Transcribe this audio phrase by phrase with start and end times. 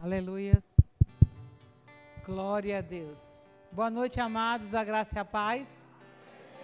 [0.00, 0.76] Aleluias.
[2.24, 3.48] Glória a Deus.
[3.72, 5.84] Boa noite, amados, a graça e a paz.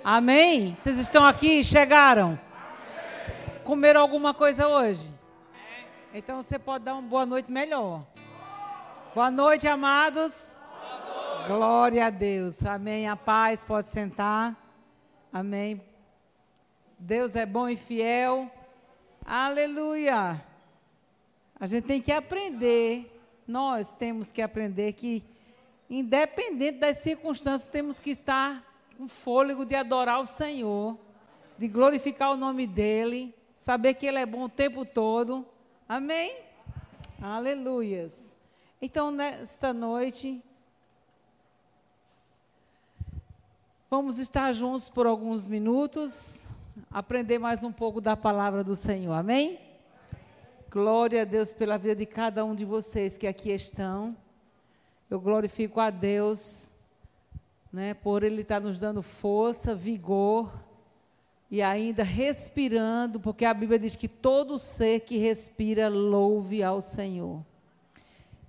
[0.04, 0.76] Amém?
[0.76, 1.64] Vocês estão aqui?
[1.64, 2.38] Chegaram?
[3.64, 5.12] Comeram alguma coisa hoje?
[6.12, 8.06] Então você pode dar uma boa noite melhor.
[9.12, 10.54] Boa noite, amados.
[11.48, 12.64] Glória a Deus.
[12.64, 13.08] Amém.
[13.08, 14.56] A paz, pode sentar.
[15.32, 15.82] Amém.
[16.96, 18.48] Deus é bom e fiel.
[19.26, 20.40] Aleluia.
[21.58, 23.10] A gente tem que aprender.
[23.46, 25.22] Nós temos que aprender que,
[25.88, 28.62] independente das circunstâncias, temos que estar
[28.96, 30.98] com fôlego de adorar o Senhor,
[31.58, 35.46] de glorificar o nome dEle, saber que Ele é bom o tempo todo.
[35.88, 36.36] Amém?
[37.20, 38.36] Aleluias.
[38.80, 40.42] Então, nesta noite,
[43.88, 46.44] vamos estar juntos por alguns minutos,
[46.90, 49.14] aprender mais um pouco da palavra do Senhor.
[49.14, 49.63] Amém?
[50.74, 54.16] Glória a Deus pela vida de cada um de vocês que aqui estão.
[55.08, 56.72] Eu glorifico a Deus
[57.72, 60.52] né, por Ele estar nos dando força, vigor
[61.48, 67.40] e ainda respirando, porque a Bíblia diz que todo ser que respira louve ao Senhor.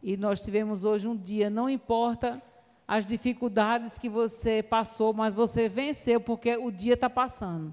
[0.02, 2.42] E nós tivemos hoje um dia, não importa
[2.88, 7.72] as dificuldades que você passou, mas você venceu, porque o dia está passando.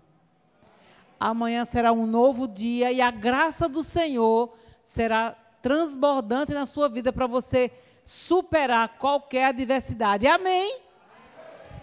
[1.24, 5.30] Amanhã será um novo dia e a graça do Senhor será
[5.62, 7.70] transbordante na sua vida para você
[8.02, 10.26] superar qualquer adversidade.
[10.26, 10.80] Amém?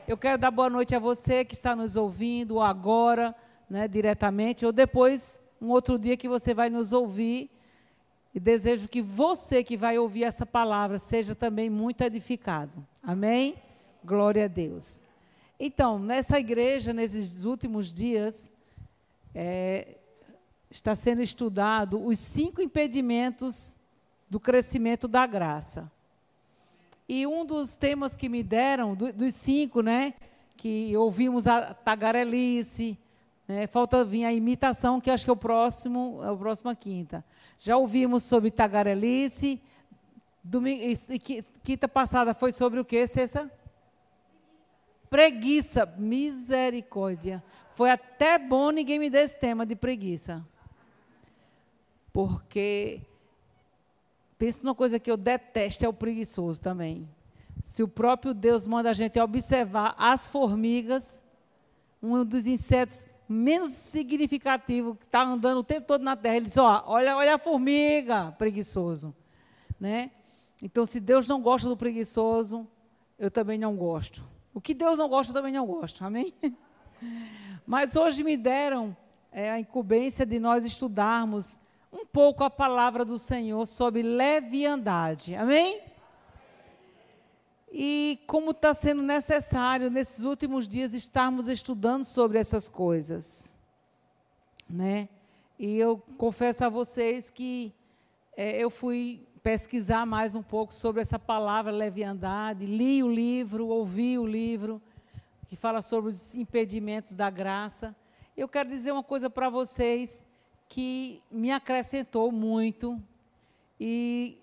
[0.05, 3.33] Eu quero dar boa noite a você que está nos ouvindo agora,
[3.69, 7.49] né, diretamente, ou depois, um outro dia que você vai nos ouvir.
[8.35, 12.85] E desejo que você que vai ouvir essa palavra seja também muito edificado.
[13.01, 13.55] Amém?
[14.03, 15.01] Glória a Deus.
[15.57, 18.51] Então, nessa igreja, nesses últimos dias,
[19.33, 19.97] é,
[20.69, 23.77] está sendo estudado os cinco impedimentos
[24.29, 25.91] do crescimento da graça.
[27.07, 30.13] E um dos temas que me deram, do, dos cinco, né,
[30.55, 32.97] que ouvimos a tagarelice,
[33.47, 37.25] né, falta vir a imitação, que acho que é o próximo, é o próximo quinta.
[37.59, 39.59] Já ouvimos sobre tagarelice,
[40.43, 40.83] domingo,
[41.63, 43.51] quinta passada foi sobre o que, Cessa?
[45.09, 47.43] Preguiça, misericórdia.
[47.73, 50.45] Foi até bom ninguém me dar esse tema de preguiça.
[52.11, 53.01] Porque
[54.39, 57.05] Pensa numa coisa que eu detesto, é o preguiçoso também.
[57.61, 61.21] Se o próprio Deus manda a gente observar as formigas,
[62.01, 66.55] um dos insetos menos significativos que está andando o tempo todo na terra, ele diz,
[66.55, 69.13] ó, olha, olha a formiga, preguiçoso.
[69.77, 70.09] Né?
[70.61, 72.65] Então, se Deus não gosta do preguiçoso,
[73.19, 74.23] eu também não gosto.
[74.53, 76.03] O que Deus não gosta, eu também não gosto.
[76.03, 76.33] Amém?
[77.65, 78.95] Mas hoje me deram
[79.31, 81.59] é, a incumbência de nós estudarmos
[81.91, 85.35] um pouco a palavra do Senhor sobre leviandade.
[85.35, 85.81] Amém?
[87.71, 93.55] E como está sendo necessário nesses últimos dias estarmos estudando sobre essas coisas,
[94.67, 95.07] né?
[95.57, 97.73] E eu confesso a vocês que
[98.35, 104.17] é, eu fui pesquisar mais um pouco sobre essa palavra leviandade, li o livro, ouvi
[104.17, 104.81] o livro
[105.47, 107.95] que fala sobre os impedimentos da graça.
[108.37, 110.25] Eu quero dizer uma coisa para vocês
[110.67, 113.01] que me acrescentou muito.
[113.79, 114.37] E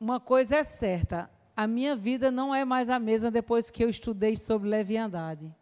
[0.00, 3.90] uma coisa é certa: a minha vida não é mais a mesma depois que eu
[3.90, 5.54] estudei sobre leviandade.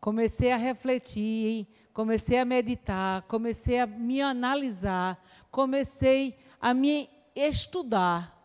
[0.00, 8.36] Comecei a refletir, comecei a meditar, comecei a me analisar, comecei a me estudar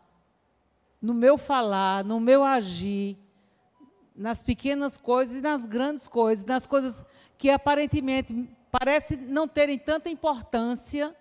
[1.01, 3.18] no meu falar, no meu agir,
[4.16, 7.06] nas pequenas coisas e nas grandes coisas, nas coisas
[7.38, 11.16] que aparentemente parece não terem tanta importância,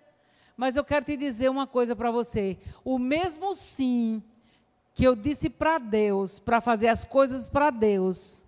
[0.55, 2.57] mas eu quero te dizer uma coisa para você.
[2.83, 4.23] O mesmo sim
[4.93, 8.45] que eu disse para Deus, para fazer as coisas para Deus,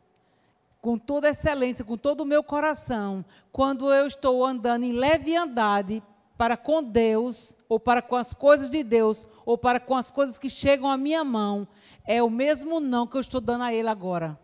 [0.79, 6.03] com toda excelência, com todo o meu coração, quando eu estou andando em leviandade
[6.37, 10.37] para com Deus, ou para com as coisas de Deus, ou para com as coisas
[10.37, 11.67] que chegam à minha mão,
[12.05, 14.37] é o mesmo não que eu estou dando a Ele agora.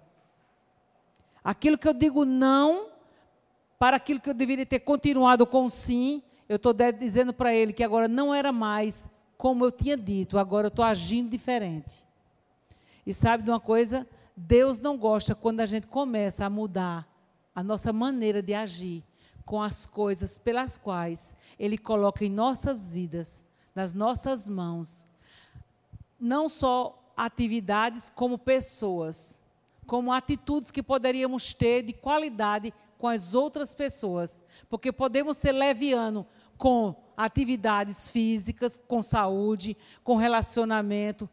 [1.44, 2.88] Aquilo que eu digo não,
[3.80, 7.84] para aquilo que eu deveria ter continuado com sim, eu estou dizendo para ele que
[7.84, 12.06] agora não era mais como eu tinha dito, agora eu estou agindo diferente.
[13.06, 14.08] E sabe de uma coisa?
[14.38, 17.08] Deus não gosta quando a gente começa a mudar
[17.56, 19.04] a nossa maneira de agir
[19.46, 25.06] com as coisas pelas quais Ele coloca em nossas vidas, nas nossas mãos,
[26.20, 29.40] não só atividades, como pessoas,
[29.86, 36.26] como atitudes que poderíamos ter de qualidade com as outras pessoas, porque podemos ser leviano
[36.58, 41.30] com atividades físicas, com saúde, com relacionamento,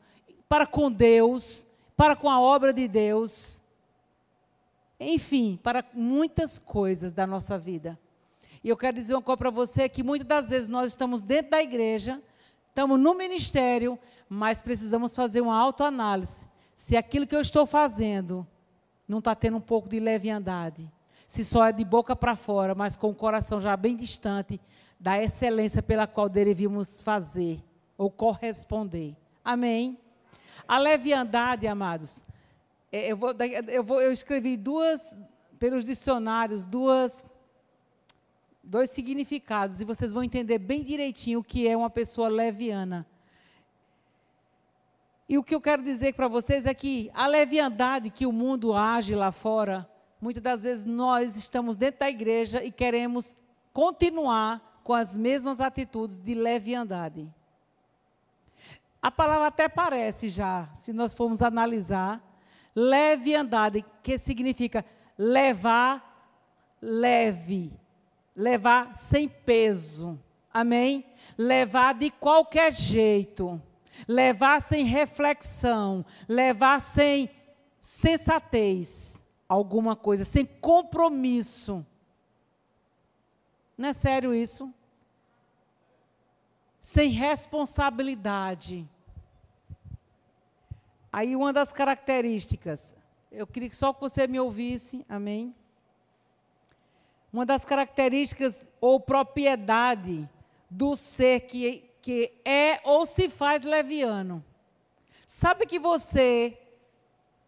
[0.49, 1.67] para com Deus,
[1.97, 3.61] para com a obra de Deus.
[5.01, 7.99] Enfim, para muitas coisas da nossa vida.
[8.63, 11.53] E eu quero dizer uma coisa para você que muitas das vezes nós estamos dentro
[11.53, 12.21] da igreja,
[12.69, 13.99] estamos no ministério,
[14.29, 16.49] mas precisamos fazer uma autoanálise.
[16.75, 18.47] Se aquilo que eu estou fazendo
[19.07, 20.91] não está tendo um pouco de leviandade,
[21.27, 24.61] se só é de boca para fora, mas com o coração já bem distante
[24.99, 27.63] da excelência pela qual deveríamos fazer
[27.97, 29.15] ou corresponder.
[29.45, 29.99] Amém?
[30.67, 32.25] A leviandade, amados,
[32.91, 33.35] eu, vou,
[33.69, 35.17] eu, vou, eu escrevi duas,
[35.59, 37.25] pelos dicionários, duas
[38.69, 43.07] dois significados e vocês vão entender bem direitinho o que é uma pessoa leviana.
[45.27, 48.75] E o que eu quero dizer para vocês é que a leviandade que o mundo
[48.75, 49.89] age lá fora,
[50.21, 53.37] muitas das vezes nós estamos dentro da igreja e queremos
[53.73, 57.27] continuar com as mesmas atitudes de leviandade.
[59.01, 62.23] A palavra até parece já, se nós formos analisar,
[62.79, 64.85] leviandade, que significa
[65.19, 66.37] levar
[66.81, 67.73] leve,
[68.37, 70.17] levar sem peso.
[70.55, 71.05] Amém?
[71.37, 73.61] Levar de qualquer jeito.
[74.07, 76.07] Levar sem reflexão.
[76.29, 77.29] Levar sem
[77.81, 79.21] sensatez.
[79.49, 81.85] Alguma coisa, sem compromisso.
[83.77, 84.73] Não é sério isso?
[86.81, 88.89] Sem responsabilidade.
[91.13, 92.95] Aí, uma das características,
[93.31, 95.55] eu queria que só que você me ouvisse, amém?
[97.33, 100.29] Uma das características ou propriedade
[100.71, 104.45] do ser que, que é ou se faz leviano.
[105.27, 106.59] Sabe que você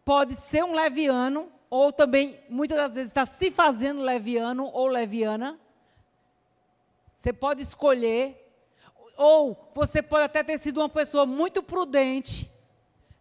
[0.03, 5.57] pode ser um leviano, ou também, muitas das vezes, está se fazendo leviano ou leviana.
[7.15, 8.37] Você pode escolher.
[9.15, 12.50] Ou você pode até ter sido uma pessoa muito prudente,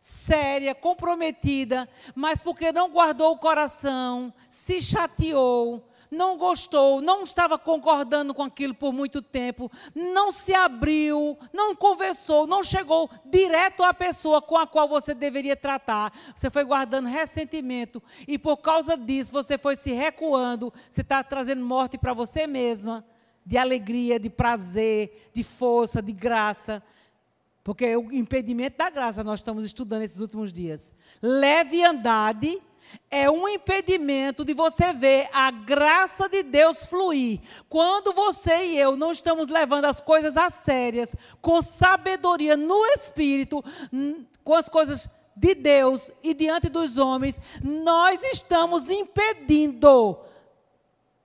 [0.01, 8.35] séria, comprometida, mas porque não guardou o coração, se chateou, não gostou, não estava concordando
[8.35, 14.43] com aquilo por muito tempo, não se abriu, não conversou, não chegou direto à pessoa
[14.43, 16.13] com a qual você deveria tratar.
[16.35, 21.65] Você foi guardando ressentimento e por causa disso você foi se recuando, você está trazendo
[21.65, 23.05] morte para você mesma,
[23.47, 26.83] de alegria, de prazer, de força, de graça.
[27.71, 30.93] Porque é o impedimento da graça nós estamos estudando esses últimos dias.
[31.23, 32.61] Leviandade
[33.09, 37.39] é um impedimento de você ver a graça de Deus fluir.
[37.69, 43.65] Quando você e eu não estamos levando as coisas a sérias, com sabedoria no espírito,
[44.43, 50.19] com as coisas de Deus e diante dos homens, nós estamos impedindo.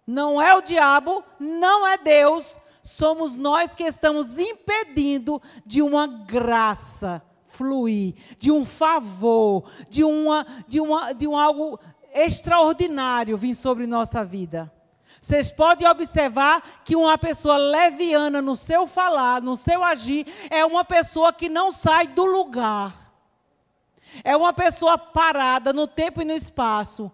[0.05, 7.21] Não é o diabo, não é Deus, somos nós que estamos impedindo de uma graça
[7.47, 11.79] fluir, de um favor, de, uma, de, uma, de um algo
[12.13, 14.71] extraordinário vir sobre nossa vida.
[15.19, 20.85] Vocês podem observar que uma pessoa leviana no seu falar, no seu agir, é uma
[20.85, 22.93] pessoa que não sai do lugar.
[24.23, 27.11] É uma pessoa parada no tempo e no espaço.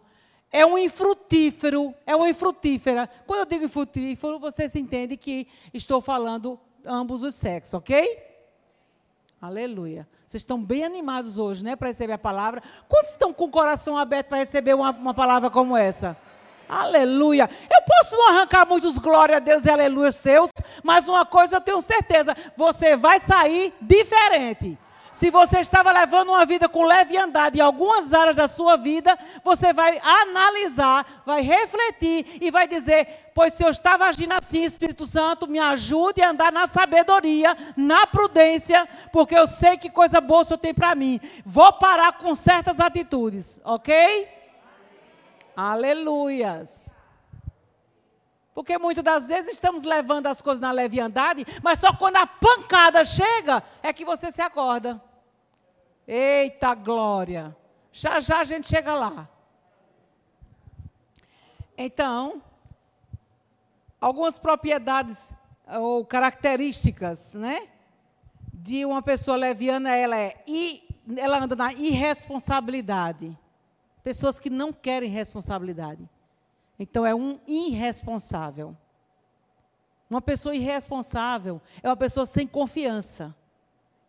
[0.52, 3.10] É um infrutífero, é uma infrutífera.
[3.26, 8.32] Quando eu digo infrutífero, vocês entendem que estou falando ambos os sexos, ok?
[9.42, 10.08] Aleluia.
[10.28, 12.62] Vocês estão bem animados hoje, né, para receber a palavra.
[12.88, 16.18] Quantos estão com o coração aberto para receber uma, uma palavra como essa?
[16.70, 17.50] Aleluia.
[17.70, 20.50] Eu posso não arrancar muitos glória a Deus e aleluia seus,
[20.84, 24.78] mas uma coisa eu tenho certeza: você vai sair diferente.
[25.22, 29.72] Se você estava levando uma vida com leviandade em algumas áreas da sua vida, você
[29.72, 35.48] vai analisar, vai refletir e vai dizer: Pois se eu estava agindo assim, Espírito Santo,
[35.48, 40.58] me ajude a andar na sabedoria, na prudência, porque eu sei que coisa boa Senhor
[40.58, 41.20] tem para mim.
[41.46, 44.28] Vou parar com certas atitudes, ok?
[45.56, 46.96] Aleluias.
[48.56, 53.06] Porque muitas das vezes estamos levando as coisas na leviandade, mas só quando a pancada
[53.06, 55.00] chega é que você se acorda.
[56.08, 57.56] Eita glória!
[57.92, 59.30] Já já a gente chega lá.
[61.78, 62.42] Então,
[64.00, 65.34] algumas propriedades
[65.68, 67.68] ou características, né?
[68.54, 70.44] De uma pessoa leviana, ela é
[71.18, 73.38] ela anda na irresponsabilidade.
[74.04, 76.08] Pessoas que não querem responsabilidade.
[76.80, 78.76] Então é um irresponsável.
[80.10, 83.36] Uma pessoa irresponsável é uma pessoa sem confiança.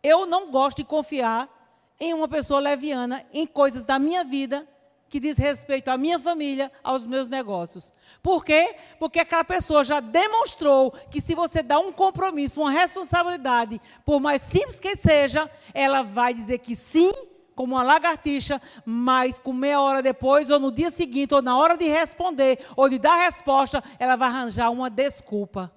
[0.01, 1.62] Eu não gosto de confiar
[2.03, 4.67] em uma pessoa leviana em coisas da minha vida
[5.13, 7.93] que diz respeito à minha família, aos meus negócios.
[8.21, 8.75] Por quê?
[8.97, 14.41] Porque aquela pessoa já demonstrou que se você dá um compromisso, uma responsabilidade, por mais
[14.41, 17.13] simples que seja, ela vai dizer que sim,
[17.53, 21.77] como uma lagartixa, mas com meia hora depois, ou no dia seguinte, ou na hora
[21.77, 25.71] de responder, ou de dar resposta, ela vai arranjar uma desculpa.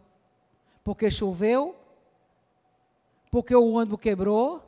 [0.83, 1.77] Porque choveu,
[3.31, 4.66] porque o ônibus quebrou,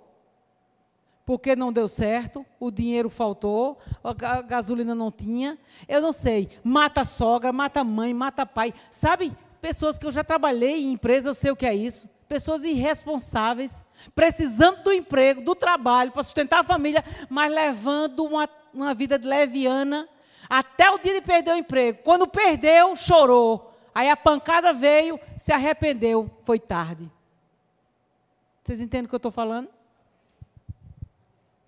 [1.29, 5.59] porque não deu certo, o dinheiro faltou, a gasolina não tinha.
[5.87, 6.49] Eu não sei.
[6.65, 8.73] Mata a sogra, mata a mãe, mata pai.
[8.91, 12.09] Sabe, pessoas que eu já trabalhei em empresa, eu sei o que é isso.
[12.27, 18.95] Pessoas irresponsáveis, precisando do emprego, do trabalho, para sustentar a família, mas levando uma, uma
[18.95, 20.09] vida leviana
[20.49, 21.99] até o dia de perder o emprego.
[22.05, 23.79] Quando perdeu, chorou.
[23.95, 26.31] Aí a pancada veio, se arrependeu.
[26.43, 27.07] Foi tarde.
[28.65, 29.69] Vocês entendem o que eu estou falando?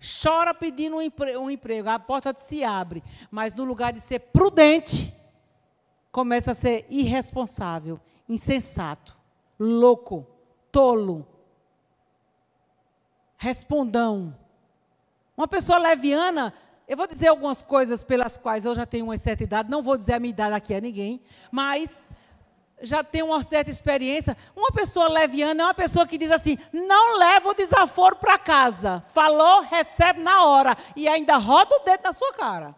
[0.01, 5.13] Chora pedindo um, um emprego, a porta se abre, mas no lugar de ser prudente,
[6.11, 9.17] começa a ser irresponsável, insensato,
[9.59, 10.25] louco,
[10.71, 11.27] tolo,
[13.37, 14.35] respondão.
[15.37, 16.53] Uma pessoa leviana,
[16.87, 19.97] eu vou dizer algumas coisas pelas quais eu já tenho uma certa idade, não vou
[19.97, 22.03] dizer a minha idade aqui a ninguém, mas
[22.81, 24.35] já tem uma certa experiência.
[24.55, 29.03] Uma pessoa leviana é uma pessoa que diz assim: não leva o desaforo para casa.
[29.13, 30.77] Falou, recebe na hora.
[30.95, 32.75] E ainda roda o dedo na sua cara.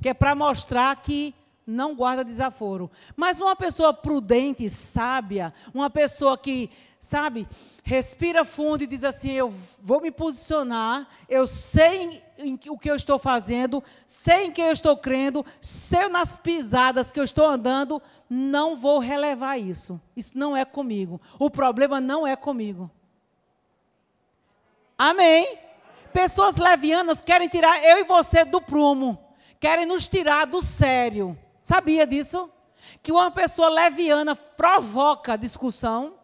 [0.00, 1.34] Que é para mostrar que
[1.68, 2.90] não guarda desaforo.
[3.14, 7.46] Mas uma pessoa prudente, sábia, uma pessoa que, sabe,
[7.84, 12.96] respira fundo e diz assim: eu vou me posicionar, eu sei em, o que eu
[12.96, 18.00] estou fazendo, sei em quem eu estou crendo, sei nas pisadas que eu estou andando,
[18.28, 20.00] não vou relevar isso.
[20.16, 21.20] Isso não é comigo.
[21.38, 22.90] O problema não é comigo.
[24.96, 25.58] Amém?
[26.12, 29.18] Pessoas levianas querem tirar eu e você do prumo,
[29.60, 31.38] querem nos tirar do sério.
[31.68, 32.50] Sabia disso?
[33.02, 36.14] Que uma pessoa leviana provoca discussão.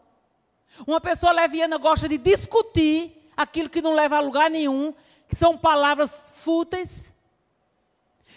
[0.87, 4.95] Uma pessoa leviana gosta de discutir aquilo que não leva a lugar nenhum,
[5.29, 7.15] que são palavras fúteis.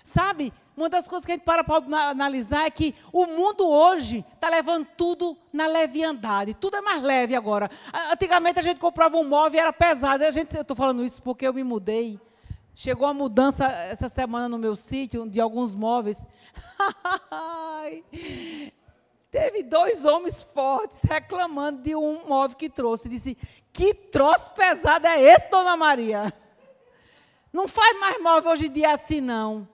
[0.04, 0.52] Sabe?
[0.76, 4.50] Uma das coisas que a gente para para analisar é que o mundo hoje está
[4.50, 6.56] levando tudo na leviandade.
[6.56, 7.72] Tudo é mais leve agora.
[8.12, 10.26] Antigamente a gente comprava um móvel e era pesado.
[10.26, 12.20] A gente, eu estou falando isso porque eu me mudei
[12.80, 16.28] Chegou a mudança essa semana no meu sítio de alguns móveis.
[19.32, 23.10] Teve dois homens fortes reclamando de um móvel que trouxe.
[23.10, 23.36] Disse:
[23.74, 26.32] Que troço pesado é esse, dona Maria?
[27.52, 29.68] Não faz mais móvel hoje em dia assim, não.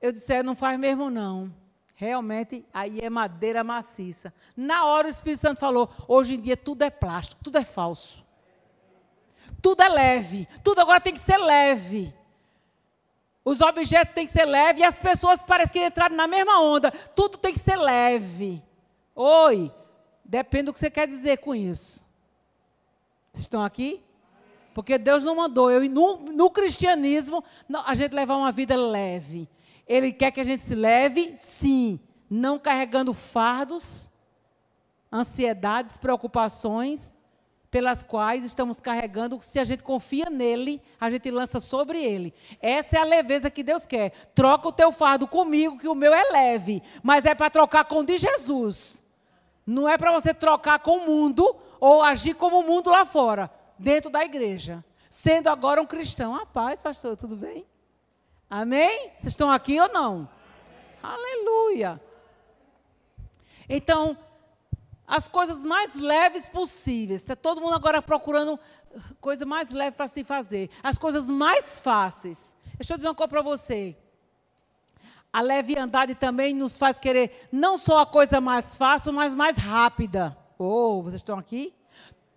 [0.00, 1.54] Eu disse: é, Não faz mesmo, não.
[1.94, 4.34] Realmente, aí é madeira maciça.
[4.56, 8.28] Na hora o Espírito Santo falou: Hoje em dia tudo é plástico, tudo é falso.
[9.62, 10.48] Tudo é leve.
[10.62, 12.14] Tudo agora tem que ser leve.
[13.44, 16.90] Os objetos têm que ser leves e as pessoas parecem que entraram na mesma onda.
[16.90, 18.62] Tudo tem que ser leve.
[19.14, 19.72] Oi,
[20.24, 22.06] depende do que você quer dizer com isso.
[23.32, 24.02] Vocês estão aqui?
[24.74, 25.70] Porque Deus não mandou.
[25.70, 27.42] Eu, no, no cristianismo,
[27.86, 29.48] a gente levar uma vida leve.
[29.86, 34.10] Ele quer que a gente se leve, sim, não carregando fardos,
[35.12, 37.14] ansiedades, preocupações,
[37.70, 42.34] pelas quais estamos carregando, se a gente confia nele, a gente lança sobre ele.
[42.60, 44.10] Essa é a leveza que Deus quer.
[44.34, 47.98] Troca o teu fardo comigo, que o meu é leve, mas é para trocar com
[47.98, 49.08] o de Jesus.
[49.64, 53.48] Não é para você trocar com o mundo ou agir como o mundo lá fora,
[53.78, 54.84] dentro da igreja.
[55.08, 56.34] Sendo agora um cristão.
[56.34, 57.64] A paz, pastor, tudo bem?
[58.48, 59.10] Amém?
[59.16, 60.28] Vocês estão aqui ou não?
[61.00, 62.00] Aleluia.
[63.68, 64.18] Então,
[65.10, 67.22] as coisas mais leves possíveis.
[67.22, 68.58] Está todo mundo agora procurando
[69.20, 70.70] coisa mais leve para se fazer.
[70.84, 72.54] As coisas mais fáceis.
[72.76, 73.96] Deixa eu dizer uma coisa para você.
[75.32, 80.36] A leviandade também nos faz querer não só a coisa mais fácil, mas mais rápida.
[80.56, 81.74] Oh, vocês estão aqui?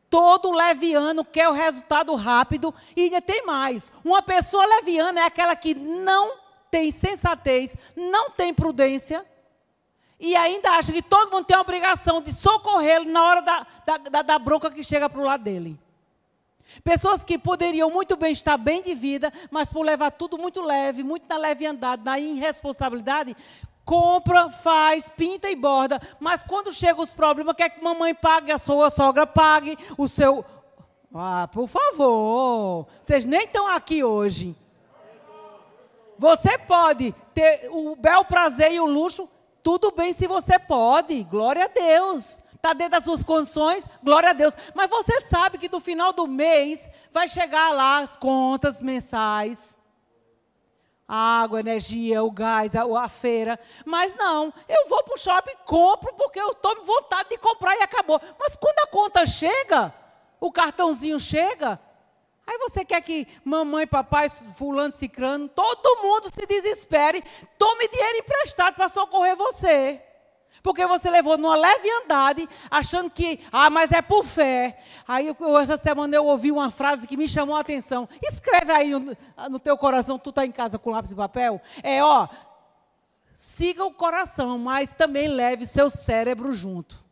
[0.09, 3.91] Todo leviano quer o resultado rápido e ainda tem mais.
[4.03, 6.39] Uma pessoa leviana é aquela que não
[6.71, 9.23] tem sensatez, não tem prudência,
[10.23, 13.67] e ainda acha que todo mundo tem a obrigação de socorrê-lo na hora da,
[14.09, 15.77] da, da, bronca que chega para o lado dele.
[16.81, 21.03] Pessoas que poderiam muito bem estar bem de vida, mas por levar tudo muito leve,
[21.03, 23.35] muito na leviandade, na irresponsabilidade,
[23.83, 28.57] compra, faz, pinta e borda, mas quando chegam os problemas, quer que mamãe pague, a
[28.57, 30.45] sua sogra pague, o seu.
[31.13, 34.55] Ah, por favor, vocês nem estão aqui hoje.
[36.17, 39.27] Você pode ter o bel prazer e o luxo
[39.63, 42.39] tudo bem se você pode, glória a Deus.
[42.53, 44.55] Está dentro das suas condições, glória a Deus.
[44.73, 49.77] Mas você sabe que no final do mês vai chegar lá as contas mensais.
[51.07, 53.59] a água, a energia, o gás, a, a feira.
[53.85, 57.75] Mas não, eu vou para o shopping, compro, porque eu estou com vontade de comprar
[57.75, 58.19] e acabou.
[58.39, 59.93] Mas quando a conta chega,
[60.39, 61.79] o cartãozinho chega,
[62.45, 67.23] aí você quer que mamãe, papai, fulano, cicrano, todo mundo se desespere,
[67.57, 70.01] tome dinheiro emprestado para socorrer você.
[70.63, 74.79] Porque você levou numa leve andade, achando que, ah, mas é por fé.
[75.05, 75.27] Aí,
[75.61, 78.07] essa semana eu ouvi uma frase que me chamou a atenção.
[78.21, 79.15] Escreve aí no,
[79.49, 81.61] no teu coração, tu está em casa com lápis e papel.
[81.83, 82.29] É, ó,
[83.33, 87.02] siga o coração, mas também leve seu cérebro junto.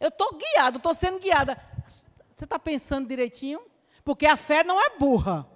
[0.00, 1.58] Eu estou guiado, estou sendo guiada.
[1.86, 3.60] Você está pensando direitinho?
[4.04, 5.46] Porque a fé não é burra.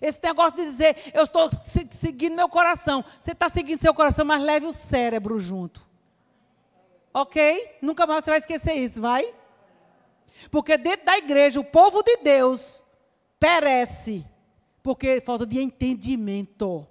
[0.00, 1.50] Esse negócio de dizer, eu estou
[1.90, 3.04] seguindo meu coração.
[3.20, 5.86] Você está seguindo seu coração, mas leve o cérebro junto.
[7.12, 7.78] Ok?
[7.80, 9.32] Nunca mais você vai esquecer isso, vai?
[10.50, 12.84] Porque dentro da igreja, o povo de Deus
[13.38, 14.26] perece.
[14.82, 16.86] Porque falta de entendimento.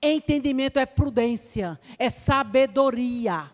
[0.00, 3.50] Entendimento é prudência, é sabedoria.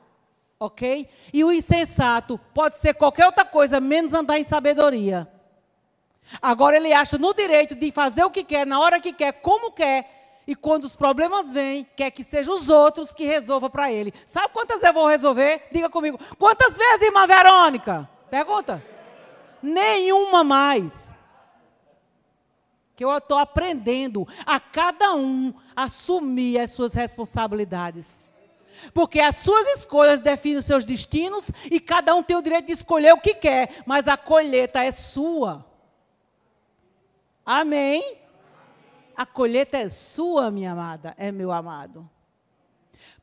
[0.60, 1.08] Ok?
[1.32, 5.28] E o insensato pode ser qualquer outra coisa, menos andar em sabedoria.
[6.42, 9.72] Agora ele acha no direito de fazer o que quer, na hora que quer, como
[9.72, 10.18] quer.
[10.46, 14.12] E quando os problemas vêm, quer que sejam os outros que resolvam para ele.
[14.24, 15.68] Sabe quantas vezes eu vou resolver?
[15.70, 16.18] Diga comigo.
[16.38, 18.08] Quantas vezes, irmã Verônica?
[18.30, 18.82] Pergunta.
[19.62, 21.16] Nenhuma mais.
[22.96, 28.27] Que eu estou aprendendo a cada um assumir as suas responsabilidades.
[28.92, 32.72] Porque as suas escolhas definem os seus destinos e cada um tem o direito de
[32.72, 35.64] escolher o que quer, mas a colheita é sua.
[37.44, 38.18] Amém?
[39.16, 42.08] A colheita é sua, minha amada, é meu amado.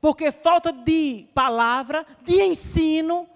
[0.02, 3.28] Porque falta de palavra, de ensino,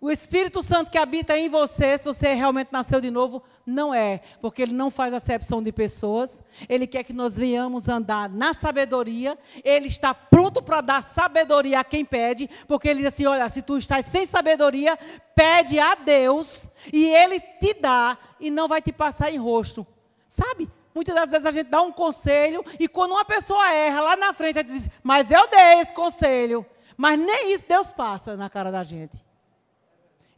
[0.00, 4.20] o Espírito Santo que habita em você, se você realmente nasceu de novo, não é,
[4.40, 9.38] porque ele não faz acepção de pessoas, ele quer que nós venhamos andar na sabedoria,
[9.62, 13.60] ele está pronto para dar sabedoria a quem pede, porque ele diz assim: olha, se
[13.60, 14.98] tu estás sem sabedoria,
[15.34, 19.86] pede a Deus, e ele te dá, e não vai te passar em rosto.
[20.26, 20.70] Sabe?
[20.94, 24.32] Muitas das vezes a gente dá um conselho e quando uma pessoa erra lá na
[24.32, 26.64] frente, a gente diz, mas eu dei esse conselho.
[26.96, 29.29] Mas nem isso Deus passa na cara da gente.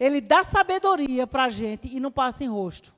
[0.03, 2.93] Ele dá sabedoria para a gente e não passa em rosto.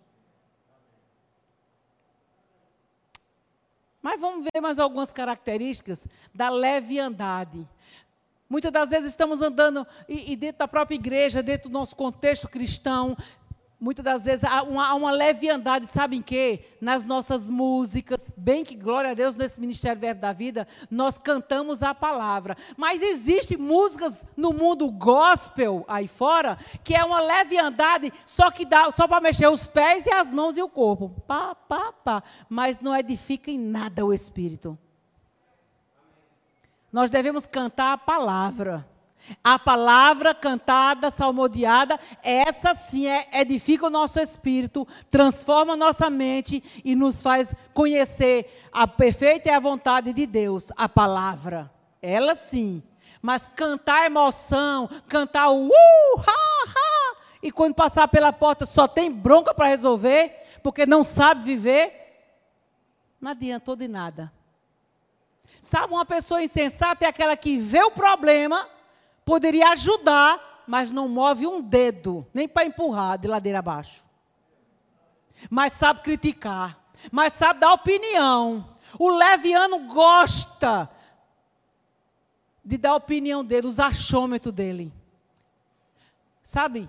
[4.01, 7.69] Mas vamos ver mais algumas características da leviandade.
[8.49, 12.49] Muitas das vezes estamos andando e, e, dentro da própria igreja, dentro do nosso contexto
[12.49, 13.15] cristão,
[13.81, 16.61] muitas das vezes há uma, há uma leviandade, sabem que?
[16.81, 21.83] Nas nossas músicas, bem que, glória a Deus, nesse Ministério Verbo da Vida, nós cantamos
[21.83, 22.57] a palavra.
[22.77, 28.91] Mas existem músicas no mundo gospel aí fora, que é uma leviandade, só que dá
[28.91, 31.11] só para mexer os pés e as mãos e o corpo.
[31.27, 32.23] Pá, pá, pá.
[32.49, 34.79] Mas não edifica em nada o espírito.
[36.93, 38.94] Nós devemos cantar a palavra.
[39.43, 46.63] A palavra cantada, salmodiada, essa sim é, edifica o nosso espírito, transforma a nossa mente
[46.85, 51.71] e nos faz conhecer a perfeita e a vontade de Deus, a palavra.
[52.03, 52.83] Ela sim.
[53.23, 59.11] Mas cantar emoção, cantar o uh, ha, ha, e quando passar pela porta só tem
[59.11, 62.05] bronca para resolver, porque não sabe viver,
[63.19, 64.31] não adiantou de nada.
[65.63, 68.69] Sabe, uma pessoa insensata é aquela que vê o problema
[69.25, 74.05] poderia ajudar, mas não move um dedo, nem para empurrar de ladeira abaixo.
[75.51, 76.79] Mas sabe criticar,
[77.11, 78.77] mas sabe dar opinião.
[78.99, 80.89] O leviano gosta
[82.65, 84.93] de dar a opinião dele, os achômetros dele.
[86.43, 86.89] Sabe?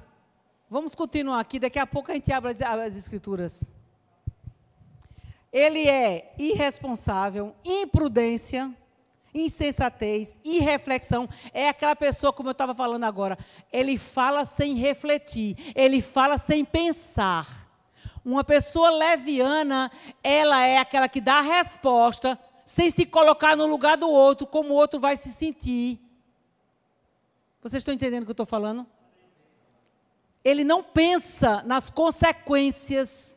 [0.69, 3.63] Vamos continuar aqui, daqui a pouco a gente abre as, as escrituras.
[5.51, 8.75] Ele é irresponsável, imprudência,
[9.35, 13.37] insensatez, irreflexão, é aquela pessoa, como eu estava falando agora,
[13.71, 17.67] ele fala sem refletir, ele fala sem pensar.
[18.23, 19.91] Uma pessoa leviana,
[20.23, 24.73] ela é aquela que dá a resposta sem se colocar no lugar do outro, como
[24.73, 25.99] o outro vai se sentir.
[27.61, 28.87] Vocês estão entendendo o que eu estou falando?
[30.43, 33.34] Ele não pensa nas consequências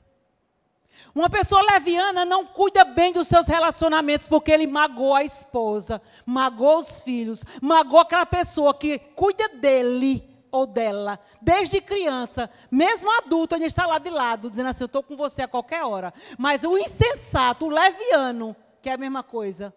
[1.15, 6.79] uma pessoa leviana não cuida bem dos seus relacionamentos porque ele magoou a esposa, magoou
[6.79, 13.67] os filhos, magoou aquela pessoa que cuida dele ou dela desde criança, mesmo adulto, ele
[13.67, 16.13] está lá de lado, dizendo assim: Eu estou com você a qualquer hora.
[16.39, 19.75] Mas o insensato, o leviano, que é a mesma coisa.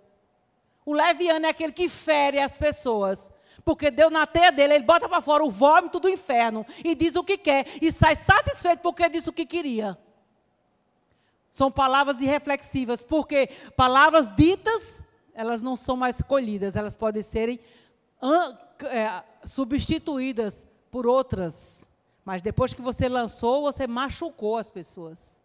[0.86, 3.32] O leviano é aquele que fere as pessoas.
[3.64, 7.16] Porque Deus na teia dele, ele bota para fora o vômito do inferno e diz
[7.16, 9.98] o que quer e sai satisfeito porque disse o que queria.
[11.52, 17.60] São palavras irreflexivas, porque palavras ditas, elas não são mais colhidas, elas podem serem
[18.86, 21.90] é, substituídas por outras.
[22.24, 25.42] Mas depois que você lançou, você machucou as pessoas.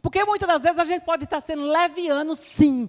[0.00, 2.88] Porque muitas das vezes a gente pode estar sendo leviano, sim.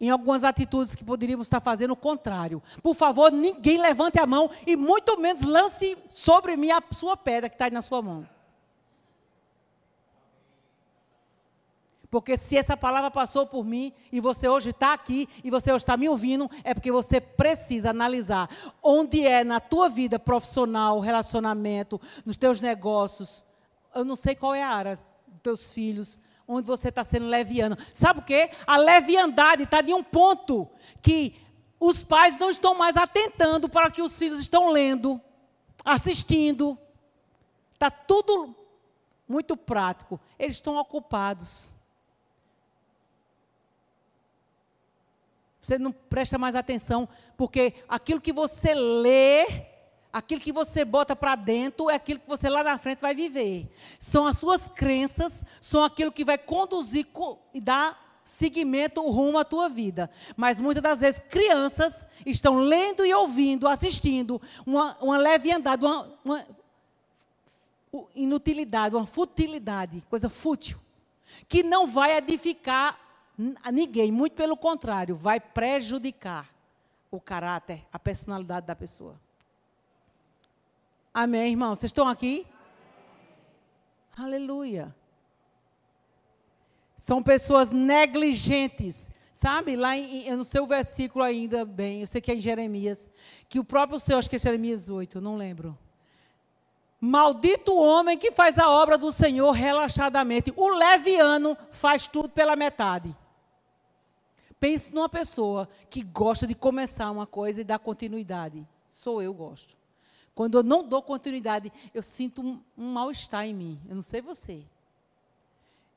[0.00, 2.62] Em algumas atitudes que poderíamos estar fazendo o contrário.
[2.82, 7.48] Por favor, ninguém levante a mão e muito menos lance sobre mim a sua pedra
[7.48, 8.35] que está aí na sua mão.
[12.16, 15.82] Porque se essa palavra passou por mim e você hoje está aqui e você hoje
[15.82, 18.48] está me ouvindo, é porque você precisa analisar
[18.82, 23.44] onde é na tua vida profissional, relacionamento, nos teus negócios.
[23.94, 27.76] Eu não sei qual é a área dos teus filhos, onde você está sendo leviano.
[27.92, 28.48] Sabe o quê?
[28.66, 30.66] A leviandade está de um ponto
[31.02, 31.36] que
[31.78, 35.20] os pais não estão mais atentando para o que os filhos estão lendo,
[35.84, 36.78] assistindo.
[37.74, 38.56] Está tudo
[39.28, 40.18] muito prático.
[40.38, 41.75] Eles estão ocupados.
[45.66, 49.44] Você não presta mais atenção, porque aquilo que você lê,
[50.12, 53.68] aquilo que você bota para dentro, é aquilo que você lá na frente vai viver.
[53.98, 57.08] São as suas crenças, são aquilo que vai conduzir
[57.52, 60.08] e dar seguimento, rumo à tua vida.
[60.36, 66.46] Mas muitas das vezes crianças estão lendo e ouvindo, assistindo uma, uma leviandade, uma, uma
[68.14, 70.78] inutilidade, uma futilidade, coisa fútil,
[71.48, 73.05] que não vai edificar
[73.62, 76.48] a ninguém, muito pelo contrário, vai prejudicar
[77.10, 79.20] o caráter, a personalidade da pessoa.
[81.12, 81.74] Amém, irmão?
[81.74, 82.46] Vocês estão aqui?
[84.16, 84.34] Amém.
[84.34, 84.94] Aleluia.
[86.96, 89.10] São pessoas negligentes.
[89.32, 92.40] Sabe, lá em, eu não sei o versículo ainda bem, eu sei que é em
[92.40, 93.10] Jeremias,
[93.50, 95.76] que o próprio Senhor, acho que é Jeremias 8, não lembro.
[96.98, 100.52] Maldito o homem que faz a obra do Senhor relaxadamente.
[100.56, 103.14] O leviano faz tudo pela metade.
[104.58, 108.66] Pense numa pessoa que gosta de começar uma coisa e dar continuidade.
[108.90, 109.76] Sou eu, gosto.
[110.34, 113.80] Quando eu não dou continuidade, eu sinto um, um mal-estar em mim.
[113.88, 114.62] Eu não sei você.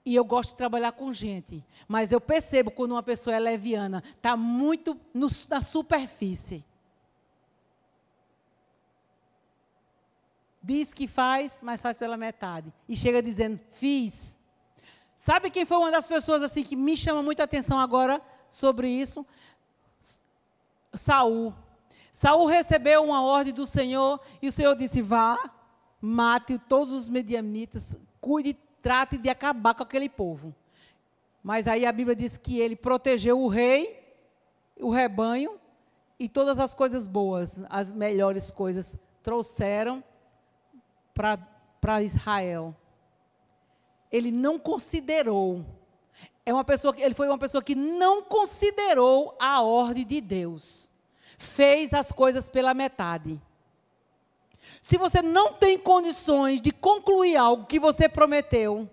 [0.05, 1.63] E eu gosto de trabalhar com gente.
[1.87, 6.63] Mas eu percebo quando uma pessoa é leviana, está muito no, na superfície.
[10.61, 12.73] Diz que faz, mas faz pela metade.
[12.87, 14.37] E chega dizendo, fiz.
[15.15, 18.21] Sabe quem foi uma das pessoas assim que me chama muita atenção agora?
[18.49, 19.25] Sobre isso?
[20.93, 21.53] Saul.
[22.11, 25.51] Saul recebeu uma ordem do Senhor e o Senhor disse: Vá,
[26.01, 30.53] mate todos os medianitas, cuide, trate de acabar com aquele povo.
[31.43, 33.97] Mas aí a Bíblia diz que ele protegeu o rei,
[34.79, 35.59] o rebanho
[36.19, 40.03] e todas as coisas boas, as melhores coisas, trouxeram
[41.13, 42.75] para Israel.
[44.11, 45.65] Ele não considerou
[46.49, 50.89] é uma pessoa que ele foi uma pessoa que não considerou a ordem de Deus.
[51.37, 53.39] Fez as coisas pela metade.
[54.81, 58.89] Se você não tem condições de concluir algo que você prometeu,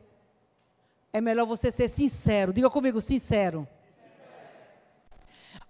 [1.11, 2.53] é melhor você ser sincero.
[2.53, 3.67] Diga comigo, sincero.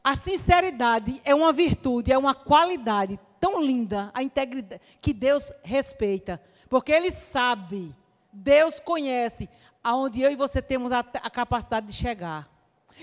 [0.02, 6.42] A sinceridade é uma virtude, é uma qualidade tão linda, a integridade que Deus respeita,
[6.68, 7.94] porque ele sabe,
[8.32, 9.48] Deus conhece
[9.86, 12.50] aonde eu e você temos a, a capacidade de chegar.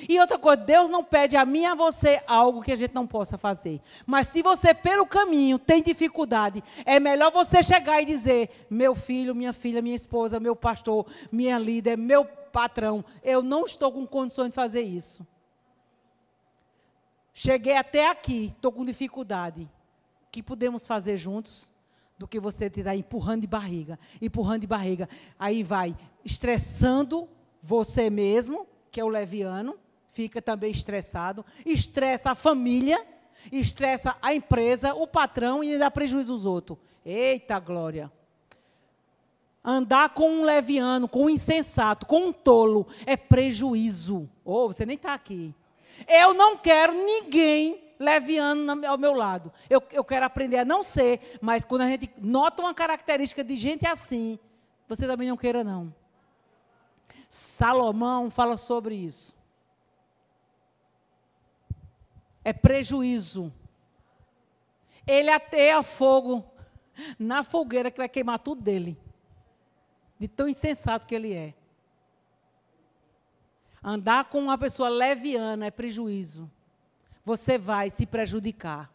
[0.10, 2.94] E outra coisa, Deus não pede a mim e a você algo que a gente
[2.94, 3.80] não possa fazer.
[4.06, 9.34] Mas se você, pelo caminho, tem dificuldade, é melhor você chegar e dizer: meu filho,
[9.34, 14.50] minha filha, minha esposa, meu pastor, minha líder, meu patrão, eu não estou com condições
[14.50, 15.26] de fazer isso.
[17.34, 19.62] Cheguei até aqui, estou com dificuldade.
[20.28, 21.72] O que podemos fazer juntos?
[22.24, 25.10] Do que você estar empurrando de barriga, empurrando de barriga.
[25.38, 27.28] Aí vai estressando
[27.62, 29.78] você mesmo, que é o leviano,
[30.14, 33.06] fica também estressado, estressa a família,
[33.52, 36.78] estressa a empresa, o patrão e dá prejuízo aos outros.
[37.06, 38.10] Eita glória!
[39.62, 44.30] Andar com um leviano, com um insensato, com um tolo, é prejuízo.
[44.46, 45.54] Ou oh, você nem está aqui.
[46.08, 49.52] Eu não quero ninguém leviano ao meu lado.
[49.70, 53.56] Eu, eu quero aprender a não ser, mas quando a gente nota uma característica de
[53.56, 54.38] gente assim,
[54.88, 55.94] você também não queira, não.
[57.30, 59.36] Salomão fala sobre isso.
[62.44, 63.52] É prejuízo.
[65.08, 66.46] Ele ateia fogo
[67.18, 68.98] na fogueira que vai queimar tudo dele.
[70.20, 71.54] De tão insensato que ele é.
[73.82, 76.50] Andar com uma pessoa leviana é prejuízo
[77.26, 78.92] você vai se prejudicar.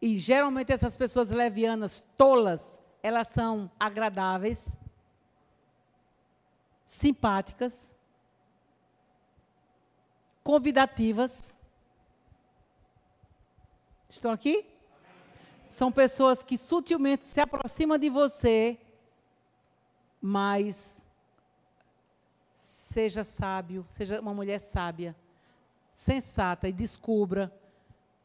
[0.00, 4.68] E geralmente essas pessoas levianas, tolas, elas são agradáveis,
[6.86, 7.94] simpáticas,
[10.42, 11.54] convidativas.
[14.08, 14.66] Estão aqui?
[15.66, 18.78] São pessoas que sutilmente se aproximam de você,
[20.20, 21.06] mas
[22.54, 25.16] seja sábio, seja uma mulher sábia,
[25.92, 27.52] sensata e descubra.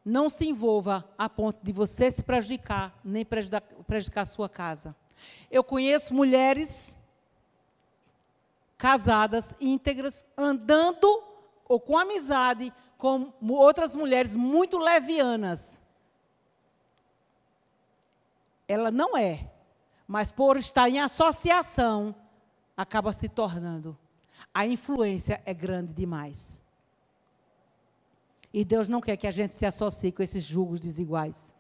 [0.04, 4.96] Não se envolva a ponto de você se prejudicar, nem prejudicar, prejudicar a sua casa.
[5.52, 7.00] Eu conheço mulheres
[8.78, 11.24] casadas, íntegras, andando
[11.68, 15.82] ou com amizade com outras mulheres muito levianas.
[18.68, 19.50] Ela não é,
[20.08, 22.16] mas por estar em associação,
[22.76, 23.98] acaba se tornando.
[24.54, 26.64] A influência é grande demais.
[28.54, 31.54] E Deus não quer que a gente se associe com esses julgos desiguais.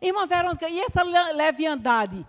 [0.00, 2.26] Irmã Verônica, e essa leviandade,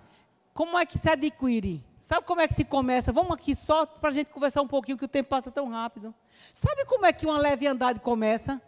[0.53, 1.83] como é que se adquire?
[1.99, 3.11] Sabe como é que se começa?
[3.11, 6.13] Vamos aqui só para a gente conversar um pouquinho, que o tempo passa tão rápido.
[6.53, 8.61] Sabe como é que uma leviandade começa?